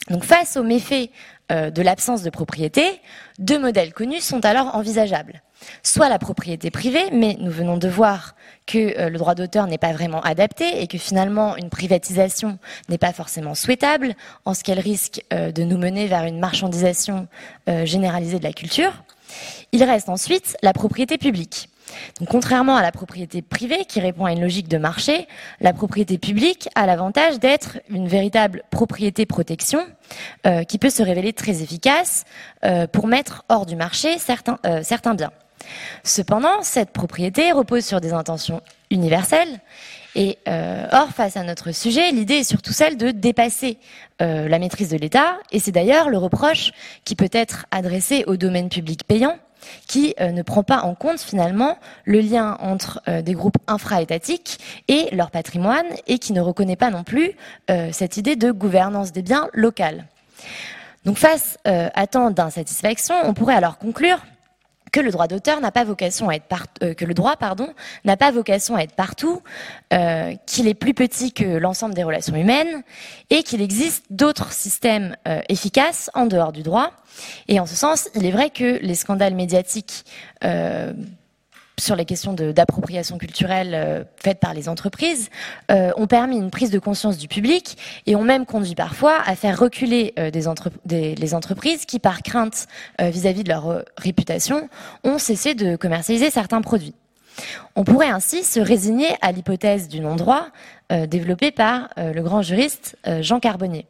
Donc 0.09 0.23
face 0.23 0.55
aux 0.57 0.63
méfaits 0.63 1.09
de 1.49 1.81
l'absence 1.81 2.21
de 2.23 2.29
propriété, 2.29 3.01
deux 3.39 3.59
modèles 3.59 3.93
connus 3.93 4.21
sont 4.21 4.45
alors 4.45 4.75
envisageables. 4.75 5.41
Soit 5.83 6.09
la 6.09 6.19
propriété 6.19 6.69
privée, 6.69 7.09
mais 7.11 7.37
nous 7.39 7.51
venons 7.51 7.77
de 7.77 7.87
voir 7.87 8.35
que 8.67 9.09
le 9.09 9.17
droit 9.17 9.33
d'auteur 9.35 9.65
n'est 9.65 9.79
pas 9.79 9.93
vraiment 9.93 10.21
adapté 10.21 10.81
et 10.81 10.87
que 10.87 10.97
finalement 10.97 11.55
une 11.57 11.69
privatisation 11.69 12.59
n'est 12.89 12.99
pas 12.99 13.13
forcément 13.13 13.55
souhaitable 13.55 14.15
en 14.45 14.53
ce 14.53 14.63
qu'elle 14.63 14.79
risque 14.79 15.21
de 15.31 15.63
nous 15.63 15.77
mener 15.77 16.05
vers 16.07 16.25
une 16.25 16.39
marchandisation 16.39 17.27
généralisée 17.67 18.37
de 18.37 18.43
la 18.43 18.53
culture. 18.53 19.03
Il 19.71 19.83
reste 19.83 20.09
ensuite 20.09 20.57
la 20.61 20.73
propriété 20.73 21.17
publique. 21.17 21.69
Donc, 22.19 22.29
contrairement 22.29 22.77
à 22.77 22.81
la 22.81 22.91
propriété 22.91 23.41
privée 23.41 23.85
qui 23.85 23.99
répond 23.99 24.25
à 24.25 24.31
une 24.31 24.41
logique 24.41 24.67
de 24.67 24.77
marché, 24.77 25.27
la 25.59 25.73
propriété 25.73 26.17
publique 26.17 26.69
a 26.75 26.85
l'avantage 26.85 27.39
d'être 27.39 27.79
une 27.89 28.07
véritable 28.07 28.63
propriété 28.71 29.25
protection 29.25 29.79
euh, 30.45 30.63
qui 30.63 30.77
peut 30.77 30.89
se 30.89 31.03
révéler 31.03 31.33
très 31.33 31.61
efficace 31.61 32.23
euh, 32.63 32.87
pour 32.87 33.07
mettre 33.07 33.43
hors 33.49 33.65
du 33.65 33.75
marché 33.75 34.17
certains, 34.17 34.59
euh, 34.65 34.81
certains 34.83 35.15
biens. 35.15 35.31
Cependant, 36.03 36.61
cette 36.61 36.91
propriété 36.91 37.51
repose 37.51 37.83
sur 37.83 37.99
des 37.99 38.13
intentions 38.13 38.61
universelles 38.91 39.59
et 40.17 40.37
or, 40.93 41.09
face 41.09 41.35
à 41.35 41.43
notre 41.43 41.73
sujet, 41.73 42.11
l'idée 42.11 42.35
est 42.35 42.43
surtout 42.45 42.71
celle 42.71 42.95
de 42.95 43.11
dépasser 43.11 43.77
la 44.19 44.59
maîtrise 44.59 44.87
de 44.87 44.95
l'État, 44.95 45.39
et 45.51 45.59
c'est 45.59 45.73
d'ailleurs 45.73 46.09
le 46.09 46.17
reproche 46.17 46.71
qui 47.03 47.15
peut 47.15 47.31
être 47.33 47.65
adressé 47.69 48.23
au 48.25 48.37
domaine 48.37 48.69
public 48.69 49.03
payant, 49.05 49.37
qui 49.87 50.15
euh, 50.19 50.31
ne 50.31 50.41
prend 50.41 50.63
pas 50.63 50.81
en 50.81 50.95
compte 50.95 51.19
finalement 51.19 51.77
le 52.03 52.19
lien 52.19 52.57
entre 52.59 53.01
euh, 53.07 53.21
des 53.21 53.33
groupes 53.33 53.57
infra-étatiques 53.67 54.59
et 54.87 55.13
leur 55.15 55.31
patrimoine 55.31 55.85
et 56.07 56.19
qui 56.19 56.33
ne 56.33 56.41
reconnaît 56.41 56.75
pas 56.75 56.91
non 56.91 57.03
plus 57.03 57.31
euh, 57.69 57.89
cette 57.91 58.17
idée 58.17 58.35
de 58.35 58.51
gouvernance 58.51 59.11
des 59.11 59.21
biens 59.21 59.49
locales. 59.53 60.05
Donc 61.05 61.17
face 61.17 61.59
à 61.65 62.07
tant 62.07 62.31
d'insatisfaction, 62.31 63.13
on 63.25 63.35
pourrait 63.35 63.53
alors 63.53 63.77
conclure 63.77 64.17
que 64.95 65.01
le 65.01 65.11
droit 65.11 65.27
d'auteur 65.27 65.59
n'a 65.59 65.71
pas 65.71 65.83
vocation 65.83 66.29
à 66.29 66.35
être 66.35 66.45
euh, 66.81 66.93
que 66.93 67.03
le 67.03 67.13
droit 67.13 67.35
pardon 67.35 67.67
n'a 68.05 68.15
pas 68.15 68.31
vocation 68.31 68.77
à 68.77 68.81
être 68.83 68.95
partout, 68.95 69.41
euh, 69.91 70.35
qu'il 70.45 70.69
est 70.69 70.73
plus 70.73 70.93
petit 70.93 71.33
que 71.33 71.43
l'ensemble 71.43 71.93
des 71.93 72.03
relations 72.03 72.33
humaines 72.33 72.81
et 73.29 73.43
qu'il 73.43 73.61
existe 73.61 74.05
d'autres 74.09 74.53
systèmes 74.53 75.17
euh, 75.27 75.41
efficaces 75.49 76.09
en 76.13 76.27
dehors 76.27 76.53
du 76.53 76.63
droit. 76.63 76.91
Et 77.49 77.59
en 77.59 77.65
ce 77.65 77.75
sens, 77.75 78.07
il 78.15 78.25
est 78.25 78.31
vrai 78.31 78.49
que 78.51 78.79
les 78.81 78.95
scandales 78.95 79.35
médiatiques 79.35 80.05
sur 81.77 81.95
les 81.95 82.05
questions 82.05 82.33
d'appropriation 82.33 83.17
culturelle 83.17 83.71
euh, 83.73 84.03
faites 84.17 84.39
par 84.39 84.53
les 84.53 84.69
entreprises 84.69 85.29
euh, 85.71 85.91
ont 85.97 86.07
permis 86.07 86.37
une 86.37 86.51
prise 86.51 86.71
de 86.71 86.79
conscience 86.79 87.17
du 87.17 87.27
public 87.27 87.77
et 88.05 88.15
ont 88.15 88.23
même 88.23 88.45
conduit 88.45 88.75
parfois 88.75 89.17
à 89.25 89.35
faire 89.35 89.59
reculer 89.59 90.13
euh, 90.19 90.31
des, 90.85 91.15
les 91.15 91.33
entreprises 91.33 91.85
qui, 91.85 91.99
par 91.99 92.21
crainte 92.23 92.67
vis-à-vis 92.99 93.43
de 93.43 93.49
leur 93.49 93.83
réputation, 93.97 94.69
ont 95.03 95.17
cessé 95.17 95.53
de 95.53 95.75
commercialiser 95.75 96.29
certains 96.29 96.61
produits. 96.61 96.93
On 97.75 97.83
pourrait 97.83 98.09
ainsi 98.09 98.43
se 98.43 98.59
résigner 98.59 99.07
à 99.21 99.31
l'hypothèse 99.31 99.87
du 99.87 99.99
non-droit 99.99 100.47
développée 100.89 101.51
par 101.51 101.89
le 101.97 102.21
grand 102.21 102.41
juriste 102.41 102.97
Jean 103.21 103.39
Carbonnier, 103.39 103.85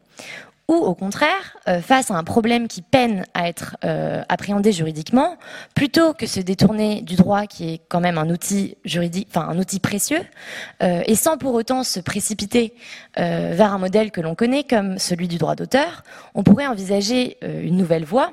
ou 0.68 0.74
au 0.74 0.94
contraire, 0.94 1.56
euh, 1.68 1.80
face 1.80 2.10
à 2.10 2.14
un 2.14 2.24
problème 2.24 2.66
qui 2.66 2.82
peine 2.82 3.24
à 3.34 3.48
être 3.48 3.76
euh, 3.84 4.22
appréhendé 4.28 4.72
juridiquement, 4.72 5.36
plutôt 5.74 6.12
que 6.12 6.26
se 6.26 6.40
détourner 6.40 7.02
du 7.02 7.14
droit 7.14 7.46
qui 7.46 7.74
est 7.74 7.80
quand 7.88 8.00
même 8.00 8.18
un 8.18 8.30
outil 8.30 8.76
juridique, 8.84 9.28
enfin 9.30 9.48
un 9.48 9.58
outil 9.58 9.78
précieux, 9.78 10.22
euh, 10.82 11.02
et 11.06 11.14
sans 11.14 11.38
pour 11.38 11.54
autant 11.54 11.84
se 11.84 12.00
précipiter 12.00 12.74
vers 13.16 13.72
un 13.72 13.78
modèle 13.78 14.10
que 14.10 14.20
l'on 14.20 14.34
connaît 14.34 14.64
comme 14.64 14.98
celui 14.98 15.26
du 15.26 15.38
droit 15.38 15.54
d'auteur, 15.54 16.02
on 16.34 16.42
pourrait 16.42 16.66
envisager 16.66 17.38
une 17.42 17.76
nouvelle 17.76 18.04
voie 18.04 18.30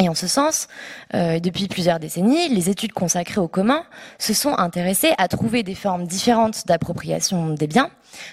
et 0.00 0.08
en 0.08 0.14
ce 0.14 0.26
sens, 0.26 0.66
euh, 1.14 1.38
depuis 1.38 1.68
plusieurs 1.68 2.00
décennies, 2.00 2.48
les 2.48 2.68
études 2.68 2.92
consacrées 2.92 3.40
au 3.40 3.46
commun 3.46 3.84
se 4.18 4.34
sont 4.34 4.52
intéressées 4.58 5.12
à 5.18 5.28
trouver 5.28 5.62
des 5.62 5.76
formes 5.76 6.04
différentes 6.04 6.66
d'appropriation 6.66 7.50
des 7.50 7.68
biens 7.68 7.90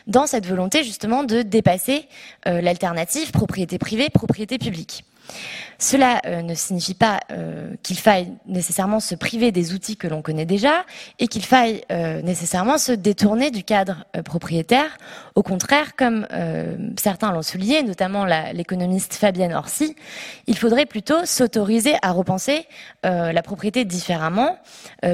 dans 0.07 0.25
cette 0.25 0.47
volonté 0.47 0.83
justement 0.83 1.23
de 1.23 1.43
dépasser 1.43 2.07
euh, 2.47 2.61
l'alternative 2.61 3.31
propriété 3.31 3.77
privée, 3.77 4.09
propriété 4.09 4.57
publique. 4.57 5.05
Cela 5.81 6.21
euh, 6.27 6.43
ne 6.43 6.53
signifie 6.53 6.93
pas 6.93 7.21
euh, 7.31 7.71
qu'il 7.81 7.97
faille 7.97 8.31
nécessairement 8.45 8.99
se 8.99 9.15
priver 9.15 9.51
des 9.51 9.73
outils 9.73 9.97
que 9.97 10.07
l'on 10.07 10.21
connaît 10.21 10.45
déjà 10.45 10.85
et 11.17 11.27
qu'il 11.27 11.43
faille 11.43 11.81
euh, 11.91 12.21
nécessairement 12.21 12.77
se 12.77 12.91
détourner 12.91 13.49
du 13.49 13.63
cadre 13.63 14.05
propriétaire. 14.23 14.97
Au 15.33 15.41
contraire, 15.41 15.95
comme 15.95 16.27
certains 16.99 17.31
l'ont 17.31 17.41
souligné, 17.41 17.81
notamment 17.81 18.25
l'économiste 18.53 19.15
Fabienne 19.15 19.53
Orsi, 19.53 19.95
il 20.45 20.57
faudrait 20.57 20.85
plutôt 20.85 21.25
s'autoriser 21.25 21.95
à 22.01 22.11
repenser 22.11 22.67
la 23.03 23.41
propriété 23.41 23.85
différemment, 23.85 24.59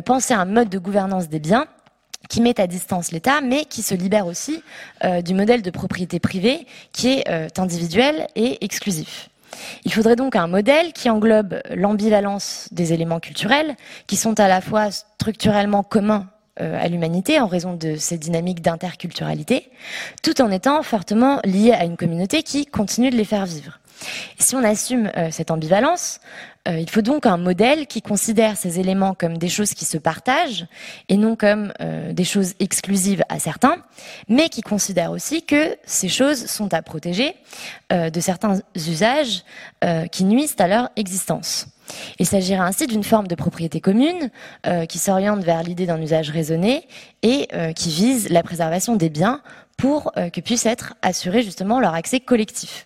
penser 0.06 0.34
à 0.34 0.39
un 0.39 0.46
mode 0.46 0.70
de 0.70 0.80
gouvernance 0.80 1.30
des 1.30 1.39
biens 1.39 1.67
qui 2.30 2.41
met 2.41 2.60
à 2.60 2.67
distance 2.67 3.12
l'État, 3.12 3.41
mais 3.41 3.65
qui 3.65 3.84
se 3.84 3.96
libère 3.96 4.28
aussi 4.28 4.63
du 5.24 5.34
modèle 5.34 5.62
de 5.62 5.70
propriété 5.70 6.20
privée 6.20 6.65
qui 6.91 7.10
est 7.10 7.60
individuel 7.60 8.28
et 8.36 8.63
exclusif. 8.63 9.30
Il 9.86 9.93
faudrait 9.93 10.15
donc 10.15 10.36
un 10.36 10.48
modèle 10.48 10.93
qui 10.93 11.10
englobe 11.10 11.62
l'ambivalence 11.74 12.67
des 12.72 12.93
éléments 12.93 13.20
culturels, 13.20 13.76
qui 14.08 14.15
sont 14.15 14.39
à 14.39 14.48
la 14.48 14.62
fois 14.62 14.91
structurellement 14.91 15.84
communs 15.84 16.28
euh, 16.60 16.84
à 16.84 16.88
l'humanité 16.88 17.39
en 17.39 17.48
raison 17.48 17.76
de 17.76 17.96
ces 17.98 18.17
dynamiques 18.17 18.62
d'interculturalité, 18.62 19.70
tout 20.24 20.41
en 20.41 20.50
étant 20.50 20.82
fortement 20.82 21.39
liés 21.43 21.74
à 21.74 21.86
une 21.86 21.98
communauté 21.98 22.41
qui 22.41 22.65
continue 22.65 23.12
de 23.12 23.15
les 23.15 23.26
faire 23.26 23.46
vivre. 23.46 23.80
Si 24.40 24.56
on 24.56 24.64
assume 24.64 25.12
euh, 25.18 25.30
cette 25.32 25.52
ambivalence, 25.52 26.20
euh, 26.68 26.80
il 26.80 26.90
faut 26.90 27.02
donc 27.02 27.26
un 27.26 27.38
modèle 27.38 27.88
qui 27.88 28.02
considère 28.02 28.58
ces 28.58 28.80
éléments 28.80 29.14
comme 29.14 29.38
des 29.38 29.50
choses 29.50 29.74
qui 29.74 29.86
se 29.86 29.98
partagent 29.98 30.68
et 31.10 31.18
non 31.18 31.36
comme 31.36 31.74
euh, 31.82 32.14
des 32.14 32.24
choses 32.24 32.54
exclusives 32.60 33.24
à 33.30 33.40
certains, 33.40 33.78
mais 34.28 34.50
qui 34.50 34.62
considère 34.62 35.12
aussi 35.12 35.44
que 35.44 35.78
ces 35.86 36.10
choses 36.10 36.46
sont 36.46 36.74
à 36.74 36.82
protéger 36.82 37.36
de 37.90 38.20
certains 38.20 38.60
usages 38.76 39.44
qui 40.12 40.26
nuisent 40.26 40.56
à 40.60 40.68
leur 40.68 40.90
existence. 40.96 41.68
Il 42.20 42.26
s'agira 42.26 42.66
ainsi 42.66 42.86
d'une 42.86 43.04
forme 43.04 43.28
de 43.28 43.36
propriété 43.36 43.80
commune 43.80 44.30
qui 44.90 45.00
s'oriente 45.00 45.44
vers 45.44 45.64
l'idée 45.64 45.86
d'un 45.86 46.02
usage 46.02 46.30
raisonné 46.30 46.88
et 47.24 47.48
qui 47.76 47.90
vise 47.90 48.30
la 48.30 48.44
préservation 48.44 48.96
des 48.96 49.10
biens 49.10 49.42
pour 49.78 50.12
que 50.14 50.42
puisse 50.42 50.66
être 50.66 50.96
assuré 51.02 51.44
justement 51.44 51.80
leur 51.80 51.94
accès 51.94 52.20
collectif. 52.20 52.86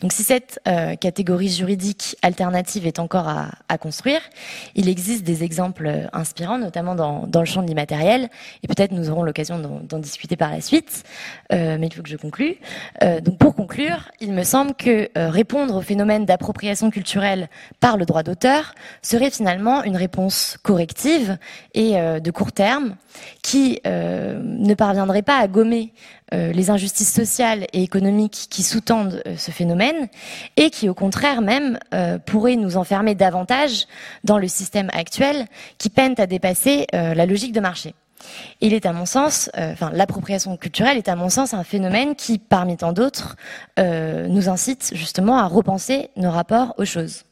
Donc 0.00 0.12
si 0.12 0.22
cette 0.22 0.60
euh, 0.68 0.94
catégorie 0.96 1.48
juridique 1.48 2.16
alternative 2.22 2.86
est 2.86 2.98
encore 2.98 3.28
à, 3.28 3.78
construire, 3.78 4.20
il 4.74 4.88
existe 4.88 5.24
des 5.24 5.42
exemples 5.42 5.86
euh, 5.86 6.06
inspirants, 6.12 6.58
notamment 6.58 6.94
dans, 6.94 7.40
le 7.40 7.44
champ 7.44 7.62
de 7.62 7.66
l'immatériel, 7.66 8.28
et 8.62 8.68
peut-être 8.68 8.92
nous 8.92 9.10
aurons 9.10 9.22
l'occasion 9.22 9.58
d'en 9.58 9.98
discuter 9.98 10.36
par 10.36 10.50
la 10.50 10.60
suite, 10.60 11.02
euh, 11.52 11.76
mais 11.78 11.88
il 11.88 11.94
faut 11.94 12.02
que 12.02 12.08
je 12.08 12.16
conclue. 12.16 12.56
donc 13.22 13.38
pour 13.38 13.54
conclure, 13.54 14.10
il 14.20 14.32
me 14.32 14.44
semble 14.44 14.74
que 14.74 15.08
répondre 15.16 15.76
au 15.76 15.80
phénomène 15.80 16.24
d'appropriation 16.24 16.90
culturelle 16.90 17.48
par 17.80 17.96
le 17.96 18.06
droit 18.06 18.22
d'auteur 18.22 18.74
serait 19.02 19.30
finalement 19.30 19.82
une 19.82 19.96
réponse 19.96 20.56
corrective 20.62 21.36
et 21.74 21.92
de 21.94 22.30
court 22.30 22.52
terme 22.52 22.96
qui 23.42 23.80
ne 23.84 24.74
parviendrait 24.74 25.22
pas 25.22 25.38
à 25.38 25.48
gommer 25.48 25.92
euh, 26.34 26.52
les 26.52 26.70
injustices 26.70 27.12
sociales 27.12 27.66
et 27.72 27.82
économiques 27.82 28.46
qui 28.50 28.62
sous-tendent 28.62 29.22
euh, 29.26 29.36
ce 29.36 29.50
phénomène 29.50 30.08
et 30.56 30.70
qui, 30.70 30.88
au 30.88 30.94
contraire 30.94 31.42
même, 31.42 31.78
euh, 31.92 32.18
pourraient 32.18 32.56
nous 32.56 32.76
enfermer 32.76 33.14
davantage 33.14 33.86
dans 34.24 34.38
le 34.38 34.48
système 34.48 34.88
actuel 34.92 35.46
qui 35.78 35.90
peine 35.90 36.14
à 36.18 36.26
dépasser 36.26 36.86
la 36.92 37.26
logique 37.26 37.52
de 37.52 37.60
marché. 37.60 37.94
Il 38.60 38.72
est 38.72 38.86
à 38.86 38.92
mon 38.92 39.06
sens, 39.06 39.50
enfin 39.56 39.90
l'appropriation 39.92 40.56
culturelle 40.56 40.96
est 40.96 41.08
à 41.08 41.16
mon 41.16 41.28
sens 41.28 41.52
un 41.52 41.64
phénomène 41.64 42.14
qui, 42.14 42.38
parmi 42.38 42.76
tant 42.76 42.92
d'autres, 42.92 43.36
nous 43.78 44.48
incite 44.48 44.92
justement 44.94 45.38
à 45.38 45.46
repenser 45.46 46.10
nos 46.16 46.30
rapports 46.30 46.74
aux 46.78 46.84
choses. 46.84 47.24